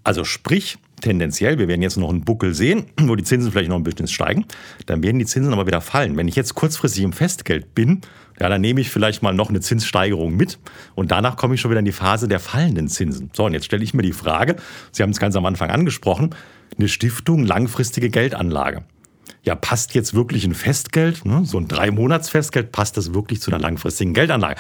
Also 0.04 0.24
sprich, 0.24 0.78
tendenziell, 1.06 1.60
wir 1.60 1.68
werden 1.68 1.84
jetzt 1.84 1.98
noch 1.98 2.10
einen 2.10 2.22
Buckel 2.22 2.56
sehen, 2.56 2.88
wo 3.00 3.16
die 3.16 3.24
Zinsen 3.24 3.52
vielleicht 3.52 3.70
noch 3.70 3.76
ein 3.76 3.84
bisschen 3.84 4.08
steigen, 4.08 4.46
dann 4.88 5.04
werden 5.04 5.20
die 5.20 5.26
Zinsen 5.26 5.54
aber 5.54 5.68
wieder 5.68 5.80
fallen. 5.82 6.18
Wenn 6.18 6.28
ich 6.28 6.36
jetzt 6.36 6.56
kurzfristig 6.56 7.04
im 7.04 7.14
Festgeld 7.14 7.76
bin, 7.76 8.02
ja, 8.40 8.50
dann 8.50 8.60
nehme 8.60 8.82
ich 8.82 8.90
vielleicht 8.90 9.22
mal 9.22 9.34
noch 9.34 9.50
eine 9.50 9.62
Zinssteigerung 9.62 10.36
mit 10.36 10.58
und 10.96 11.12
danach 11.12 11.38
komme 11.38 11.56
ich 11.56 11.62
schon 11.62 11.70
wieder 11.70 11.80
in 11.80 11.86
die 11.86 11.92
Phase 11.92 12.28
der 12.28 12.40
fallenden 12.40 12.88
Zinsen. 12.88 13.30
So, 13.34 13.46
und 13.46 13.54
jetzt 13.54 13.66
stelle 13.66 13.84
ich 13.84 13.94
mir 13.94 14.02
die 14.02 14.14
Frage, 14.14 14.56
Sie 14.92 15.04
haben 15.04 15.12
es 15.12 15.20
ganz 15.20 15.36
am 15.36 15.46
Anfang 15.46 15.70
angesprochen, 15.70 16.34
eine 16.78 16.88
Stiftung, 16.88 17.46
langfristige 17.46 18.10
Geldanlage. 18.10 18.84
Ja, 19.44 19.54
passt 19.54 19.94
jetzt 19.94 20.16
wirklich 20.16 20.44
ein 20.44 20.56
Festgeld, 20.56 21.24
ne, 21.24 21.44
so 21.46 21.60
ein 21.60 21.68
Drei-Monats-Festgeld, 21.68 22.72
passt 22.72 22.98
das 22.98 23.14
wirklich 23.14 23.42
zu 23.42 23.52
einer 23.52 23.60
langfristigen 23.60 24.16
Geldanlage? 24.16 24.60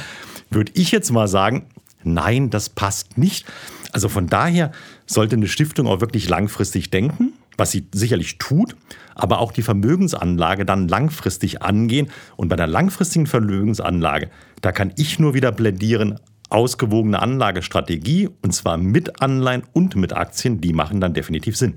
Würde 0.51 0.71
ich 0.75 0.91
jetzt 0.91 1.11
mal 1.11 1.27
sagen, 1.27 1.65
Nein, 2.05 2.51
das 2.51 2.69
passt 2.69 3.17
nicht. 3.17 3.45
Also 3.91 4.09
von 4.09 4.27
daher 4.27 4.71
sollte 5.05 5.35
eine 5.35 5.47
Stiftung 5.47 5.87
auch 5.87 6.01
wirklich 6.01 6.29
langfristig 6.29 6.89
denken, 6.89 7.33
was 7.57 7.71
sie 7.71 7.87
sicherlich 7.93 8.37
tut, 8.37 8.75
aber 9.13 9.39
auch 9.39 9.51
die 9.51 9.61
Vermögensanlage 9.61 10.65
dann 10.65 10.87
langfristig 10.87 11.61
angehen. 11.61 12.09
Und 12.35 12.49
bei 12.49 12.55
der 12.55 12.67
langfristigen 12.67 13.27
Vermögensanlage, 13.27 14.29
da 14.61 14.71
kann 14.71 14.93
ich 14.97 15.19
nur 15.19 15.33
wieder 15.33 15.51
plädieren, 15.51 16.19
ausgewogene 16.49 17.21
Anlagestrategie, 17.21 18.29
und 18.41 18.53
zwar 18.53 18.77
mit 18.77 19.21
Anleihen 19.21 19.63
und 19.73 19.95
mit 19.95 20.13
Aktien, 20.13 20.61
die 20.61 20.73
machen 20.73 21.01
dann 21.01 21.13
definitiv 21.13 21.57
Sinn. 21.57 21.75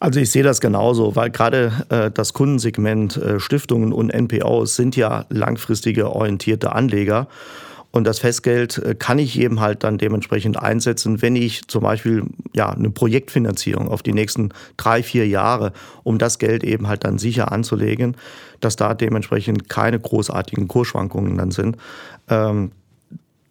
Also 0.00 0.20
ich 0.20 0.30
sehe 0.30 0.42
das 0.42 0.60
genauso, 0.60 1.16
weil 1.16 1.30
gerade 1.30 1.72
äh, 1.88 2.10
das 2.10 2.32
Kundensegment 2.32 3.16
äh, 3.16 3.40
Stiftungen 3.40 3.92
und 3.92 4.10
NPOs 4.10 4.76
sind 4.76 4.96
ja 4.96 5.26
langfristige 5.28 6.14
orientierte 6.14 6.72
Anleger. 6.72 7.28
Und 7.92 8.04
das 8.04 8.18
Festgeld 8.18 8.78
äh, 8.78 8.94
kann 8.94 9.18
ich 9.18 9.38
eben 9.38 9.60
halt 9.60 9.84
dann 9.84 9.98
dementsprechend 9.98 10.58
einsetzen, 10.58 11.22
wenn 11.22 11.36
ich 11.36 11.68
zum 11.68 11.82
Beispiel 11.82 12.24
ja, 12.54 12.70
eine 12.70 12.90
Projektfinanzierung 12.90 13.88
auf 13.88 14.02
die 14.02 14.14
nächsten 14.14 14.48
drei, 14.78 15.02
vier 15.02 15.28
Jahre, 15.28 15.72
um 16.02 16.18
das 16.18 16.38
Geld 16.38 16.64
eben 16.64 16.88
halt 16.88 17.04
dann 17.04 17.18
sicher 17.18 17.52
anzulegen, 17.52 18.16
dass 18.60 18.76
da 18.76 18.94
dementsprechend 18.94 19.68
keine 19.68 20.00
großartigen 20.00 20.68
Kursschwankungen 20.68 21.36
dann 21.36 21.50
sind. 21.50 21.76
Ähm, 22.28 22.72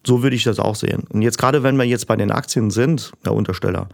so 0.06 0.24
würde 0.24 0.36
ich 0.36 0.44
das 0.44 0.60
auch 0.60 0.76
sehen. 0.76 1.04
Und 1.10 1.22
jetzt 1.22 1.38
gerade, 1.38 1.62
wenn 1.62 1.78
wir 1.78 1.86
jetzt 1.86 2.08
bei 2.08 2.16
den 2.16 2.32
Aktien 2.32 2.72
sind, 2.72 3.12
Herr 3.24 3.36
Untersteller, 3.36 3.88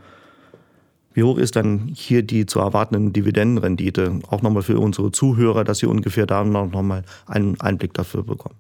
wie 1.14 1.24
hoch 1.24 1.38
ist 1.38 1.58
dann 1.58 1.92
hier 1.94 2.24
die 2.24 2.46
zu 2.46 2.60
erwartenden 2.60 3.12
Dividendenrendite? 3.12 4.20
Auch 4.30 4.42
nochmal 4.44 4.64
für 4.64 4.80
unsere 4.80 5.12
Zuhörer, 5.12 5.66
dass 5.66 5.80
sie 5.80 5.88
ungefähr 5.88 6.26
da 6.26 6.46
noch 6.46 6.82
mal 6.84 7.04
einen 7.26 7.60
Einblick 7.60 7.94
dafür 7.96 8.24
bekommen. 8.24 8.56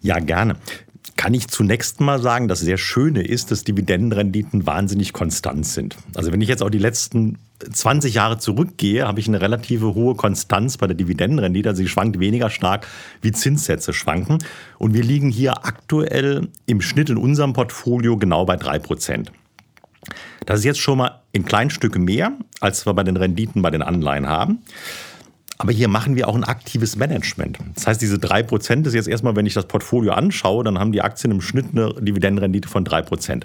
Ja, 0.00 0.18
gerne 0.18 0.56
kann 1.16 1.32
ich 1.34 1.48
zunächst 1.48 2.00
mal 2.00 2.20
sagen, 2.20 2.48
das 2.48 2.60
sehr 2.60 2.78
Schöne 2.78 3.22
ist, 3.22 3.50
dass 3.50 3.64
Dividendenrenditen 3.64 4.66
wahnsinnig 4.66 5.12
konstant 5.12 5.64
sind. 5.64 5.96
Also 6.14 6.32
wenn 6.32 6.40
ich 6.40 6.48
jetzt 6.48 6.62
auch 6.62 6.70
die 6.70 6.78
letzten 6.78 7.38
20 7.72 8.14
Jahre 8.14 8.38
zurückgehe, 8.38 9.06
habe 9.06 9.20
ich 9.20 9.28
eine 9.28 9.40
relative 9.40 9.94
hohe 9.94 10.14
Konstanz 10.14 10.76
bei 10.76 10.86
der 10.86 10.96
Dividendenrendite. 10.96 11.70
Also 11.70 11.82
sie 11.82 11.88
schwankt 11.88 12.18
weniger 12.18 12.50
stark 12.50 12.86
wie 13.22 13.32
Zinssätze 13.32 13.92
schwanken. 13.92 14.38
Und 14.78 14.94
wir 14.94 15.02
liegen 15.02 15.30
hier 15.30 15.64
aktuell 15.64 16.48
im 16.66 16.80
Schnitt 16.80 17.08
in 17.08 17.16
unserem 17.16 17.52
Portfolio 17.52 18.16
genau 18.16 18.44
bei 18.44 18.56
3 18.56 18.78
Prozent. 18.80 19.32
Das 20.44 20.60
ist 20.60 20.64
jetzt 20.64 20.80
schon 20.80 20.98
mal 20.98 21.22
in 21.32 21.44
Kleinstücke 21.44 21.98
mehr, 21.98 22.32
als 22.60 22.86
wir 22.86 22.94
bei 22.94 23.02
den 23.02 23.16
Renditen 23.16 23.62
bei 23.62 23.70
den 23.70 23.82
Anleihen 23.82 24.26
haben. 24.28 24.58
Aber 25.58 25.72
hier 25.72 25.88
machen 25.88 26.16
wir 26.16 26.28
auch 26.28 26.34
ein 26.34 26.44
aktives 26.44 26.96
Management. 26.96 27.58
Das 27.74 27.86
heißt, 27.86 28.02
diese 28.02 28.16
3% 28.16 28.86
ist 28.86 28.94
jetzt 28.94 29.08
erstmal, 29.08 29.36
wenn 29.36 29.46
ich 29.46 29.54
das 29.54 29.66
Portfolio 29.66 30.12
anschaue, 30.12 30.64
dann 30.64 30.78
haben 30.78 30.92
die 30.92 31.00
Aktien 31.00 31.30
im 31.30 31.40
Schnitt 31.40 31.66
eine 31.72 31.94
Dividendenrendite 31.94 32.68
von 32.68 32.84
3%. 32.84 33.44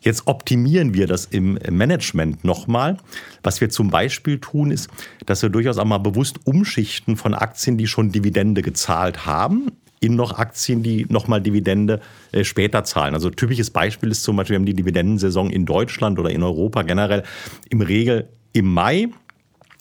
Jetzt 0.00 0.26
optimieren 0.26 0.94
wir 0.94 1.06
das 1.06 1.26
im 1.26 1.58
Management 1.70 2.44
nochmal. 2.44 2.98
Was 3.42 3.60
wir 3.60 3.70
zum 3.70 3.90
Beispiel 3.90 4.38
tun, 4.38 4.70
ist, 4.70 4.90
dass 5.26 5.42
wir 5.42 5.48
durchaus 5.48 5.78
auch 5.78 5.84
mal 5.84 5.98
bewusst 5.98 6.40
umschichten 6.44 7.16
von 7.16 7.34
Aktien, 7.34 7.78
die 7.78 7.86
schon 7.86 8.10
Dividende 8.10 8.60
gezahlt 8.60 9.24
haben, 9.24 9.70
in 10.00 10.16
noch 10.16 10.36
Aktien, 10.38 10.82
die 10.82 11.06
nochmal 11.08 11.40
Dividende 11.40 12.00
äh, 12.32 12.44
später 12.44 12.84
zahlen. 12.84 13.14
Also 13.14 13.30
typisches 13.30 13.70
Beispiel 13.70 14.10
ist 14.10 14.22
zum 14.22 14.36
Beispiel, 14.36 14.54
wir 14.54 14.58
haben 14.58 14.66
die 14.66 14.74
Dividendensaison 14.74 15.50
in 15.50 15.64
Deutschland 15.64 16.18
oder 16.18 16.30
in 16.30 16.42
Europa 16.42 16.82
generell 16.82 17.22
im 17.70 17.80
Regel 17.80 18.28
im 18.52 18.72
Mai 18.72 19.08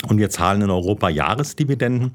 und 0.07 0.17
wir 0.17 0.29
zahlen 0.29 0.61
in 0.61 0.69
Europa 0.69 1.09
Jahresdividenden. 1.09 2.11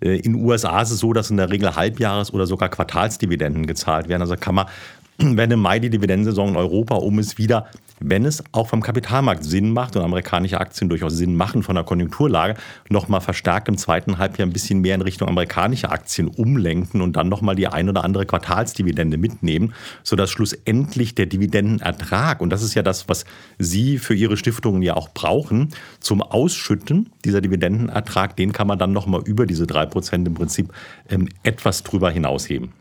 Äh, 0.00 0.16
in 0.16 0.34
den 0.34 0.44
USA 0.44 0.80
ist 0.82 0.90
es 0.90 1.00
so, 1.00 1.12
dass 1.12 1.30
in 1.30 1.36
der 1.36 1.50
Regel 1.50 1.76
Halbjahres- 1.76 2.32
oder 2.32 2.46
sogar 2.46 2.68
Quartalsdividenden 2.68 3.66
gezahlt 3.66 4.08
werden. 4.08 4.22
Also 4.22 4.36
kann 4.36 4.54
man 4.54 4.66
wenn 5.18 5.50
im 5.50 5.60
Mai 5.60 5.78
die 5.78 5.90
Dividendensaison 5.90 6.50
in 6.50 6.56
Europa 6.56 6.96
um 6.96 7.18
ist, 7.18 7.38
wieder, 7.38 7.66
wenn 8.00 8.24
es 8.24 8.42
auch 8.52 8.68
vom 8.68 8.82
Kapitalmarkt 8.82 9.44
Sinn 9.44 9.72
macht 9.72 9.96
und 9.96 10.02
amerikanische 10.02 10.60
Aktien 10.60 10.88
durchaus 10.88 11.14
Sinn 11.14 11.36
machen 11.36 11.62
von 11.62 11.74
der 11.74 11.84
Konjunkturlage, 11.84 12.54
nochmal 12.88 13.20
verstärkt 13.20 13.68
im 13.68 13.78
zweiten 13.78 14.18
Halbjahr 14.18 14.46
ein 14.46 14.52
bisschen 14.52 14.80
mehr 14.80 14.94
in 14.94 15.02
Richtung 15.02 15.28
amerikanische 15.28 15.90
Aktien 15.90 16.28
umlenken 16.28 17.00
und 17.00 17.16
dann 17.16 17.28
nochmal 17.28 17.56
die 17.56 17.68
ein 17.68 17.88
oder 17.88 18.04
andere 18.04 18.26
Quartalsdividende 18.26 19.16
mitnehmen, 19.16 19.74
sodass 20.02 20.30
schlussendlich 20.30 21.14
der 21.14 21.26
Dividendenertrag, 21.26 22.40
und 22.40 22.50
das 22.50 22.62
ist 22.62 22.74
ja 22.74 22.82
das, 22.82 23.08
was 23.08 23.24
Sie 23.58 23.98
für 23.98 24.14
Ihre 24.14 24.36
Stiftungen 24.36 24.82
ja 24.82 24.94
auch 24.94 25.10
brauchen, 25.10 25.70
zum 26.00 26.22
Ausschütten, 26.22 27.10
dieser 27.24 27.40
Dividendenertrag, 27.40 28.36
den 28.36 28.52
kann 28.52 28.66
man 28.66 28.78
dann 28.78 28.92
nochmal 28.92 29.22
über 29.24 29.46
diese 29.46 29.66
drei 29.66 29.86
Prozent 29.86 30.26
im 30.28 30.34
Prinzip 30.34 30.72
ähm, 31.08 31.28
etwas 31.42 31.82
drüber 31.82 32.10
hinausheben. 32.10 32.72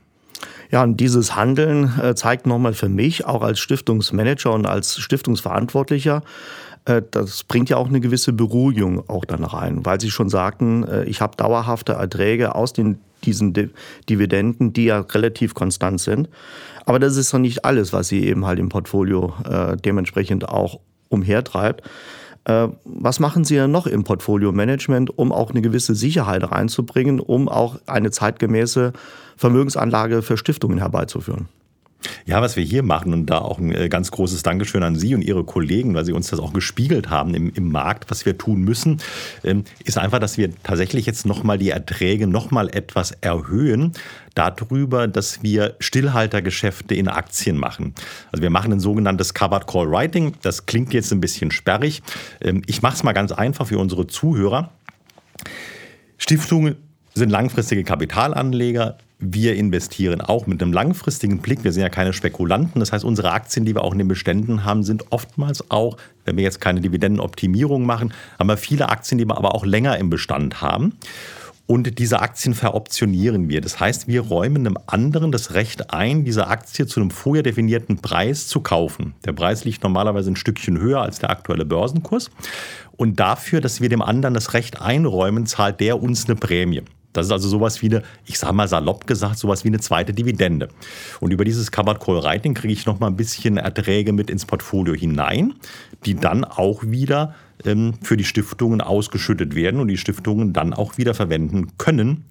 Ja, 0.72 0.84
und 0.84 0.98
dieses 0.98 1.36
Handeln 1.36 2.00
äh, 2.02 2.16
zeigt 2.16 2.48
nochmal 2.48 2.74
für 2.74 2.90
mich, 2.90 3.26
auch 3.26 3.42
als 3.42 3.60
Stiftungsmanager 3.60 4.52
und 4.54 4.66
als 4.66 4.98
Stiftungsverantwortlicher, 4.98 6.24
äh, 6.86 7.02
das 7.12 7.44
bringt 7.44 7.70
ja 7.70 7.78
auch 7.78 7.88
eine 7.88 8.02
gewisse 8.02 8.34
Beruhigung 8.34 9.08
auch 9.10 9.26
dann 9.26 9.44
rein, 9.44 9.86
weil 9.86 10.00
Sie 10.02 10.12
schon 10.12 10.30
sagten, 10.30 10.84
äh, 10.84 11.04
ich 11.06 11.22
habe 11.22 11.38
dauerhafte 11.38 11.94
Erträge 11.94 12.56
aus 12.56 12.74
den, 12.74 13.00
diesen 13.24 13.54
Dividenden, 14.10 14.74
die 14.74 14.86
ja 14.86 15.00
relativ 15.00 15.54
konstant 15.54 16.02
sind. 16.02 16.30
Aber 16.86 17.00
das 17.00 17.18
ist 17.18 17.34
doch 17.34 17.40
nicht 17.40 17.66
alles, 17.66 17.94
was 17.94 18.08
Sie 18.08 18.26
eben 18.26 18.46
halt 18.46 18.60
im 18.60 18.70
Portfolio 18.70 19.34
dementsprechend 19.84 20.48
auch 20.48 20.80
umhertreibt. 21.10 21.82
Was 22.46 23.20
machen 23.20 23.44
Sie 23.44 23.56
denn 23.56 23.72
noch 23.72 23.88
im 23.88 24.04
Portfolio-Management, 24.04 25.18
um 25.18 25.32
auch 25.32 25.50
eine 25.50 25.62
gewisse 25.62 25.96
Sicherheit 25.96 26.44
reinzubringen, 26.52 27.20
um 27.20 27.50
auch 27.50 27.80
eine 27.88 28.12
zeitgemäße 28.12 28.94
Vermögensanlage 29.36 30.22
für 30.22 30.38
Stiftungen 30.38 30.78
herbeizuführen. 30.78 31.48
Ja, 32.26 32.42
was 32.42 32.56
wir 32.56 32.64
hier 32.64 32.84
machen 32.84 33.14
und 33.14 33.28
da 33.28 33.40
auch 33.40 33.60
ein 33.60 33.74
äh, 33.74 33.90
ganz 33.90 34.12
großes 34.12 34.44
Dankeschön 34.44 34.84
an 34.84 34.96
Sie 34.96 35.16
und 35.16 35.22
Ihre 35.22 35.44
Kollegen, 35.44 35.94
weil 35.94 36.06
Sie 36.06 36.14
uns 36.14 36.30
das 36.30 36.40
auch 36.40 36.54
gespiegelt 36.54 37.10
haben 37.10 37.34
im, 37.34 37.52
im 37.54 37.72
Markt, 37.72 38.10
was 38.10 38.26
wir 38.26 38.38
tun 38.38 38.62
müssen, 38.62 39.02
ähm, 39.44 39.64
ist 39.84 39.98
einfach, 39.98 40.20
dass 40.20 40.38
wir 40.38 40.50
tatsächlich 40.64 41.06
jetzt 41.06 41.26
nochmal 41.26 41.58
die 41.58 41.70
Erträge 41.70 42.28
nochmal 42.28 42.70
etwas 42.70 43.12
erhöhen 43.22 43.94
darüber, 44.36 45.08
dass 45.08 45.42
wir 45.44 45.76
Stillhaltergeschäfte 45.80 46.94
in 46.94 47.08
Aktien 47.08 47.58
machen. 47.58 47.94
Also 48.32 48.44
wir 48.44 48.50
machen 48.50 48.74
ein 48.74 48.80
sogenanntes 48.80 49.34
Covered 49.34 49.66
Call 49.66 49.90
Writing. 49.90 50.34
Das 50.42 50.66
klingt 50.66 50.94
jetzt 50.94 51.12
ein 51.12 51.22
bisschen 51.22 51.52
sperrig. 51.52 52.04
Ähm, 52.42 52.62
ich 52.68 52.82
mache 52.82 52.96
es 52.96 53.04
mal 53.04 53.14
ganz 53.14 53.32
einfach 53.32 53.68
für 53.68 53.80
unsere 53.80 54.08
Zuhörer. 54.08 54.72
Stiftungen 56.18 56.76
sind 57.14 57.30
langfristige 57.30 57.84
Kapitalanleger. 57.84 58.98
Wir 59.28 59.56
investieren 59.56 60.22
auch 60.22 60.46
mit 60.46 60.62
einem 60.62 60.72
langfristigen 60.72 61.40
Blick. 61.40 61.64
Wir 61.64 61.72
sind 61.72 61.82
ja 61.82 61.90
keine 61.90 62.14
Spekulanten. 62.14 62.80
Das 62.80 62.92
heißt, 62.92 63.04
unsere 63.04 63.32
Aktien, 63.32 63.66
die 63.66 63.74
wir 63.74 63.84
auch 63.84 63.92
in 63.92 63.98
den 63.98 64.08
Beständen 64.08 64.64
haben, 64.66 64.84
sind 64.84 65.12
oftmals 65.12 65.72
auch, 65.72 65.98
wenn 66.26 66.38
wir 66.38 66.44
jetzt 66.44 66.62
keine 66.62 66.80
Dividendenoptimierung 66.80 67.86
machen, 67.86 68.14
haben 68.38 68.48
wir 68.48 68.58
viele 68.58 68.90
Aktien, 68.90 69.18
die 69.18 69.26
wir 69.26 69.36
aber 69.36 69.56
auch 69.56 69.66
länger 69.66 69.98
im 69.98 70.12
Bestand 70.12 70.62
haben. 70.62 70.94
Und 71.66 71.98
diese 71.98 72.20
Aktien 72.20 72.54
veroptionieren 72.54 73.50
wir. 73.50 73.62
Das 73.62 73.80
heißt, 73.80 74.08
wir 74.08 74.22
räumen 74.22 74.68
einem 74.68 74.78
anderen 74.86 75.32
das 75.32 75.56
Recht 75.56 75.92
ein, 75.92 76.24
diese 76.24 76.46
Aktie 76.46 76.86
zu 76.86 77.00
einem 77.00 77.10
vorher 77.10 77.42
definierten 77.42 77.98
Preis 77.98 78.48
zu 78.48 78.62
kaufen. 78.62 79.16
Der 79.26 79.34
Preis 79.34 79.66
liegt 79.66 79.82
normalerweise 79.82 80.30
ein 80.30 80.36
Stückchen 80.36 80.80
höher 80.80 81.02
als 81.02 81.18
der 81.18 81.32
aktuelle 81.32 81.66
Börsenkurs. 81.66 82.30
Und 82.96 83.20
dafür, 83.20 83.62
dass 83.62 83.82
wir 83.82 83.90
dem 83.90 84.04
anderen 84.04 84.36
das 84.36 84.54
Recht 84.54 84.80
einräumen, 84.80 85.48
zahlt 85.48 85.80
der 85.80 86.00
uns 86.00 86.26
eine 86.30 86.36
Prämie. 86.36 86.84
Das 87.18 87.28
ist 87.28 87.32
also 87.32 87.48
sowas 87.48 87.82
wie 87.82 87.88
eine, 87.88 88.04
ich 88.26 88.38
sage 88.38 88.54
mal 88.54 88.68
salopp 88.68 89.08
gesagt, 89.08 89.38
sowas 89.38 89.64
wie 89.64 89.70
eine 89.70 89.80
zweite 89.80 90.14
Dividende. 90.14 90.70
Und 91.20 91.32
über 91.32 91.46
dieses 91.46 91.72
Covered 91.72 92.00
Call 92.00 92.24
Writing 92.24 92.54
kriege 92.54 92.74
ich 92.74 92.86
noch 92.86 93.00
mal 93.00 93.08
ein 93.08 93.16
bisschen 93.16 93.58
Erträge 93.58 94.14
mit 94.14 94.30
ins 94.30 94.46
Portfolio 94.46 94.94
hinein, 94.94 95.54
die 96.06 96.16
dann 96.16 96.44
auch 96.44 96.84
wieder 96.84 97.36
ähm, 97.64 97.94
für 98.02 98.18
die 98.18 98.24
Stiftungen 98.24 98.82
ausgeschüttet 98.82 99.56
werden 99.56 99.80
und 99.80 99.88
die 99.88 99.98
Stiftungen 99.98 100.54
dann 100.54 100.74
auch 100.74 100.98
wieder 100.98 101.14
verwenden 101.14 101.78
können, 101.78 102.26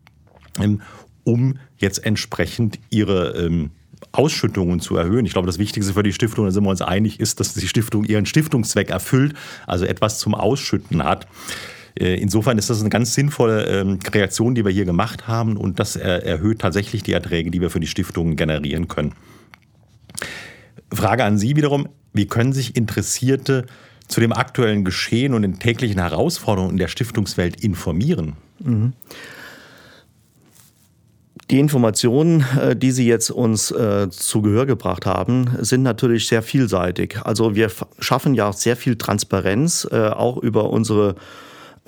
ähm, 0.61 0.83
um 1.25 1.59
jetzt 1.79 2.05
entsprechend 2.05 2.79
ihre 2.91 3.31
ähm, 3.33 3.71
Ausschüttungen 4.13 4.81
zu 4.81 4.97
erhöhen. 4.97 5.27
Ich 5.27 5.33
glaube, 5.33 5.47
das 5.47 5.59
Wichtigste 5.59 5.95
für 5.95 6.03
die 6.03 6.13
Stiftung, 6.13 6.45
da 6.45 6.51
sind 6.51 6.65
wir 6.65 6.71
uns 6.71 6.83
einig, 6.83 7.21
ist, 7.21 7.41
dass 7.41 7.55
die 7.55 7.69
Stiftung 7.69 8.05
ihren 8.05 8.27
Stiftungszweck 8.27 8.91
erfüllt, 8.91 9.35
also 9.67 9.85
etwas 9.85 10.19
zum 10.19 10.35
Ausschütten 10.35 11.03
hat. 11.03 11.27
Äh, 11.99 12.17
insofern 12.17 12.59
ist 12.59 12.71
das 12.71 12.81
eine 12.81 12.91
ganz 12.91 13.15
sinnvolle 13.15 13.67
ähm, 13.67 13.99
Kreation, 14.01 14.55
die 14.55 14.65
wir 14.65 14.73
hier 14.73 14.85
gemacht 14.85 15.29
haben 15.29 15.57
und 15.57 15.79
das 15.79 15.97
erhöht 15.97 16.61
tatsächlich 16.61 17.03
die 17.03 17.13
Erträge, 17.13 17.51
die 17.51 17.61
wir 17.61 17.71
für 17.71 17.81
die 17.81 17.87
Stiftungen 17.87 18.37
generieren 18.37 18.89
können. 18.89 19.15
Frage 20.93 21.25
an 21.25 21.39
Sie 21.39 21.57
wiederum, 21.57 21.89
wie 22.13 22.27
können 22.27 22.53
sich 22.53 22.77
Interessierte 22.77 23.67
zu 24.09 24.21
dem 24.21 24.33
aktuellen 24.33 24.85
Geschehen 24.85 25.35
und 25.35 25.43
den 25.43 25.59
täglichen 25.59 26.01
Herausforderungen 26.01 26.73
in 26.73 26.77
der 26.79 26.89
Stiftungswelt 26.89 27.63
informieren? 27.63 28.35
Mhm. 28.61 28.93
Die 31.51 31.59
Informationen, 31.59 32.45
äh, 32.61 32.75
die 32.75 32.91
Sie 32.91 33.07
jetzt 33.07 33.31
uns 33.31 33.71
äh, 33.71 34.09
zu 34.11 34.43
Gehör 34.43 34.67
gebracht 34.67 35.07
haben, 35.07 35.51
sind 35.61 35.83
natürlich 35.83 36.27
sehr 36.27 36.43
vielseitig. 36.43 37.19
Also 37.23 37.55
wir 37.55 37.71
schaffen 37.99 38.35
ja 38.35 38.53
sehr 38.53 38.77
viel 38.77 38.97
Transparenz, 38.97 39.87
auch 39.87 40.39
über 40.39 40.71
unsere 40.71 41.17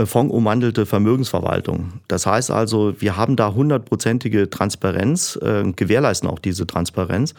fondumwandelte 0.05 0.85
Vermögensverwaltung. 0.85 1.95
Das 2.09 2.27
heißt 2.27 2.51
also, 2.51 2.95
wir 3.01 3.17
haben 3.17 3.37
da 3.37 3.55
hundertprozentige 3.55 4.51
Transparenz, 4.51 5.37
äh, 5.41 5.65
gewährleisten 5.73 6.29
auch 6.29 6.39
diese 6.39 6.67
Transparenz. 6.67 7.35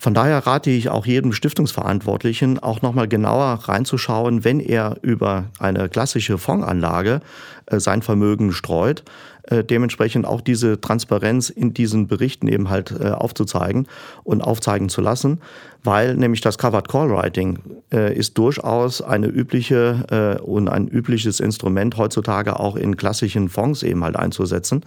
Von 0.00 0.14
daher 0.14 0.46
rate 0.46 0.70
ich 0.70 0.90
auch 0.90 1.06
jedem 1.06 1.32
Stiftungsverantwortlichen, 1.32 2.60
auch 2.60 2.82
nochmal 2.82 3.08
genauer 3.08 3.58
reinzuschauen, 3.64 4.44
wenn 4.44 4.60
er 4.60 4.96
über 5.02 5.46
eine 5.58 5.88
klassische 5.88 6.38
Fondsanlage 6.38 7.20
äh, 7.66 7.80
sein 7.80 8.02
Vermögen 8.02 8.52
streut, 8.52 9.02
äh, 9.42 9.64
dementsprechend 9.64 10.24
auch 10.24 10.40
diese 10.40 10.80
Transparenz 10.80 11.50
in 11.50 11.74
diesen 11.74 12.06
Berichten 12.06 12.46
eben 12.46 12.70
halt 12.70 12.92
äh, 12.92 13.10
aufzuzeigen 13.10 13.88
und 14.22 14.40
aufzeigen 14.40 14.88
zu 14.88 15.00
lassen, 15.00 15.40
weil 15.82 16.14
nämlich 16.14 16.42
das 16.42 16.58
Covered 16.58 16.88
Call 16.88 17.10
Writing 17.10 17.58
ist 17.90 18.36
durchaus 18.36 19.00
eine 19.00 19.28
übliche 19.28 20.40
und 20.42 20.68
ein 20.68 20.88
übliches 20.88 21.40
Instrument 21.40 21.96
heutzutage 21.96 22.58
auch 22.58 22.74
in 22.74 22.96
klassischen 22.96 23.48
Fonds 23.48 23.84
eben 23.84 24.02
halt 24.02 24.16
einzusetzen. 24.16 24.84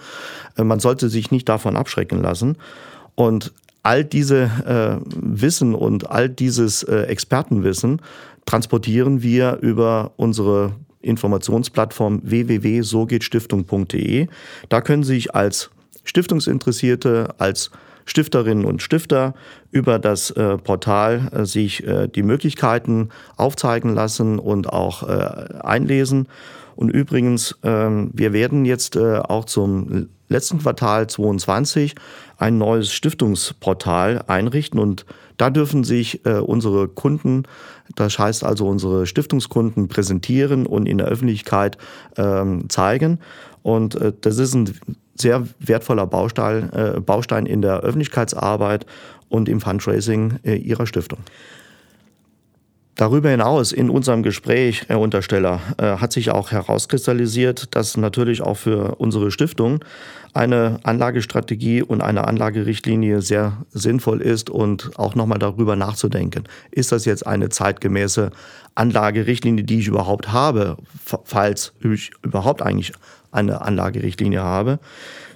Man 0.57 0.79
sollte 0.79 1.09
sich 1.09 1.31
nicht 1.31 1.47
davon 1.47 1.77
abschrecken 1.77 2.21
lassen. 2.21 2.57
Und 3.15 3.53
all 3.83 4.05
diese 4.05 4.43
äh, 4.43 4.97
Wissen 5.15 5.75
und 5.75 6.09
all 6.09 6.29
dieses 6.29 6.83
äh, 6.83 7.01
Expertenwissen 7.03 8.01
transportieren 8.45 9.23
wir 9.23 9.57
über 9.61 10.11
unsere 10.17 10.73
Informationsplattform 11.01 12.21
www.sogehtstiftung.de. 12.23 14.27
Da 14.69 14.81
können 14.81 15.03
Sie 15.03 15.15
sich 15.15 15.33
als 15.35 15.71
Stiftungsinteressierte, 16.03 17.35
als 17.37 17.71
Stifterinnen 18.05 18.65
und 18.65 18.81
Stifter 18.81 19.35
über 19.71 19.99
das 19.99 20.31
äh, 20.31 20.57
Portal 20.57 21.29
äh, 21.31 21.45
sich 21.45 21.85
äh, 21.85 22.07
die 22.07 22.23
Möglichkeiten 22.23 23.09
aufzeigen 23.37 23.93
lassen 23.93 24.39
und 24.39 24.67
auch 24.67 25.07
äh, 25.07 25.59
einlesen. 25.61 26.27
Und 26.75 26.89
übrigens, 26.89 27.57
ähm, 27.63 28.09
wir 28.13 28.33
werden 28.33 28.65
jetzt 28.65 28.95
äh, 28.95 29.19
auch 29.19 29.45
zum 29.45 30.09
letzten 30.29 30.59
Quartal 30.59 31.07
22 31.07 31.95
ein 32.41 32.57
neues 32.57 32.91
Stiftungsportal 32.91 34.23
einrichten 34.25 34.79
und 34.79 35.05
da 35.37 35.51
dürfen 35.51 35.83
sich 35.83 36.25
äh, 36.25 36.39
unsere 36.39 36.87
Kunden, 36.87 37.43
das 37.95 38.17
heißt 38.17 38.43
also 38.43 38.67
unsere 38.67 39.05
Stiftungskunden 39.05 39.87
präsentieren 39.87 40.65
und 40.65 40.87
in 40.87 40.97
der 40.97 41.07
Öffentlichkeit 41.07 41.77
ähm, 42.17 42.67
zeigen. 42.69 43.19
Und 43.61 43.93
äh, 43.95 44.11
das 44.19 44.39
ist 44.39 44.55
ein 44.55 44.73
sehr 45.13 45.47
wertvoller 45.59 46.07
Baustein, 46.07 46.73
äh, 46.73 46.99
Baustein 46.99 47.45
in 47.45 47.61
der 47.61 47.81
Öffentlichkeitsarbeit 47.81 48.87
und 49.29 49.47
im 49.47 49.61
Fundraising 49.61 50.39
äh, 50.43 50.55
ihrer 50.55 50.87
Stiftung. 50.87 51.19
Darüber 52.95 53.29
hinaus 53.29 53.71
in 53.71 53.89
unserem 53.89 54.21
Gespräch, 54.21 54.83
Herr 54.87 54.99
Untersteller, 54.99 55.61
äh, 55.77 55.97
hat 55.97 56.11
sich 56.11 56.29
auch 56.29 56.51
herauskristallisiert, 56.51 57.73
dass 57.75 57.95
natürlich 57.97 58.41
auch 58.41 58.57
für 58.57 58.95
unsere 58.95 59.31
Stiftung 59.31 59.83
eine 60.33 60.79
Anlagestrategie 60.83 61.81
und 61.81 62.01
eine 62.01 62.27
Anlagerichtlinie 62.27 63.21
sehr 63.21 63.65
sinnvoll 63.69 64.21
ist 64.21 64.49
und 64.49 64.91
auch 64.97 65.15
nochmal 65.15 65.39
darüber 65.39 65.75
nachzudenken. 65.75 66.43
Ist 66.69 66.91
das 66.91 67.05
jetzt 67.05 67.25
eine 67.25 67.49
zeitgemäße 67.49 68.31
Anlagerichtlinie, 68.75 69.63
die 69.63 69.79
ich 69.79 69.87
überhaupt 69.87 70.31
habe, 70.31 70.77
falls 71.23 71.73
ich 71.81 72.11
überhaupt 72.23 72.61
eigentlich 72.61 72.93
eine 73.31 73.61
Anlagerichtlinie 73.61 74.41
habe? 74.41 74.79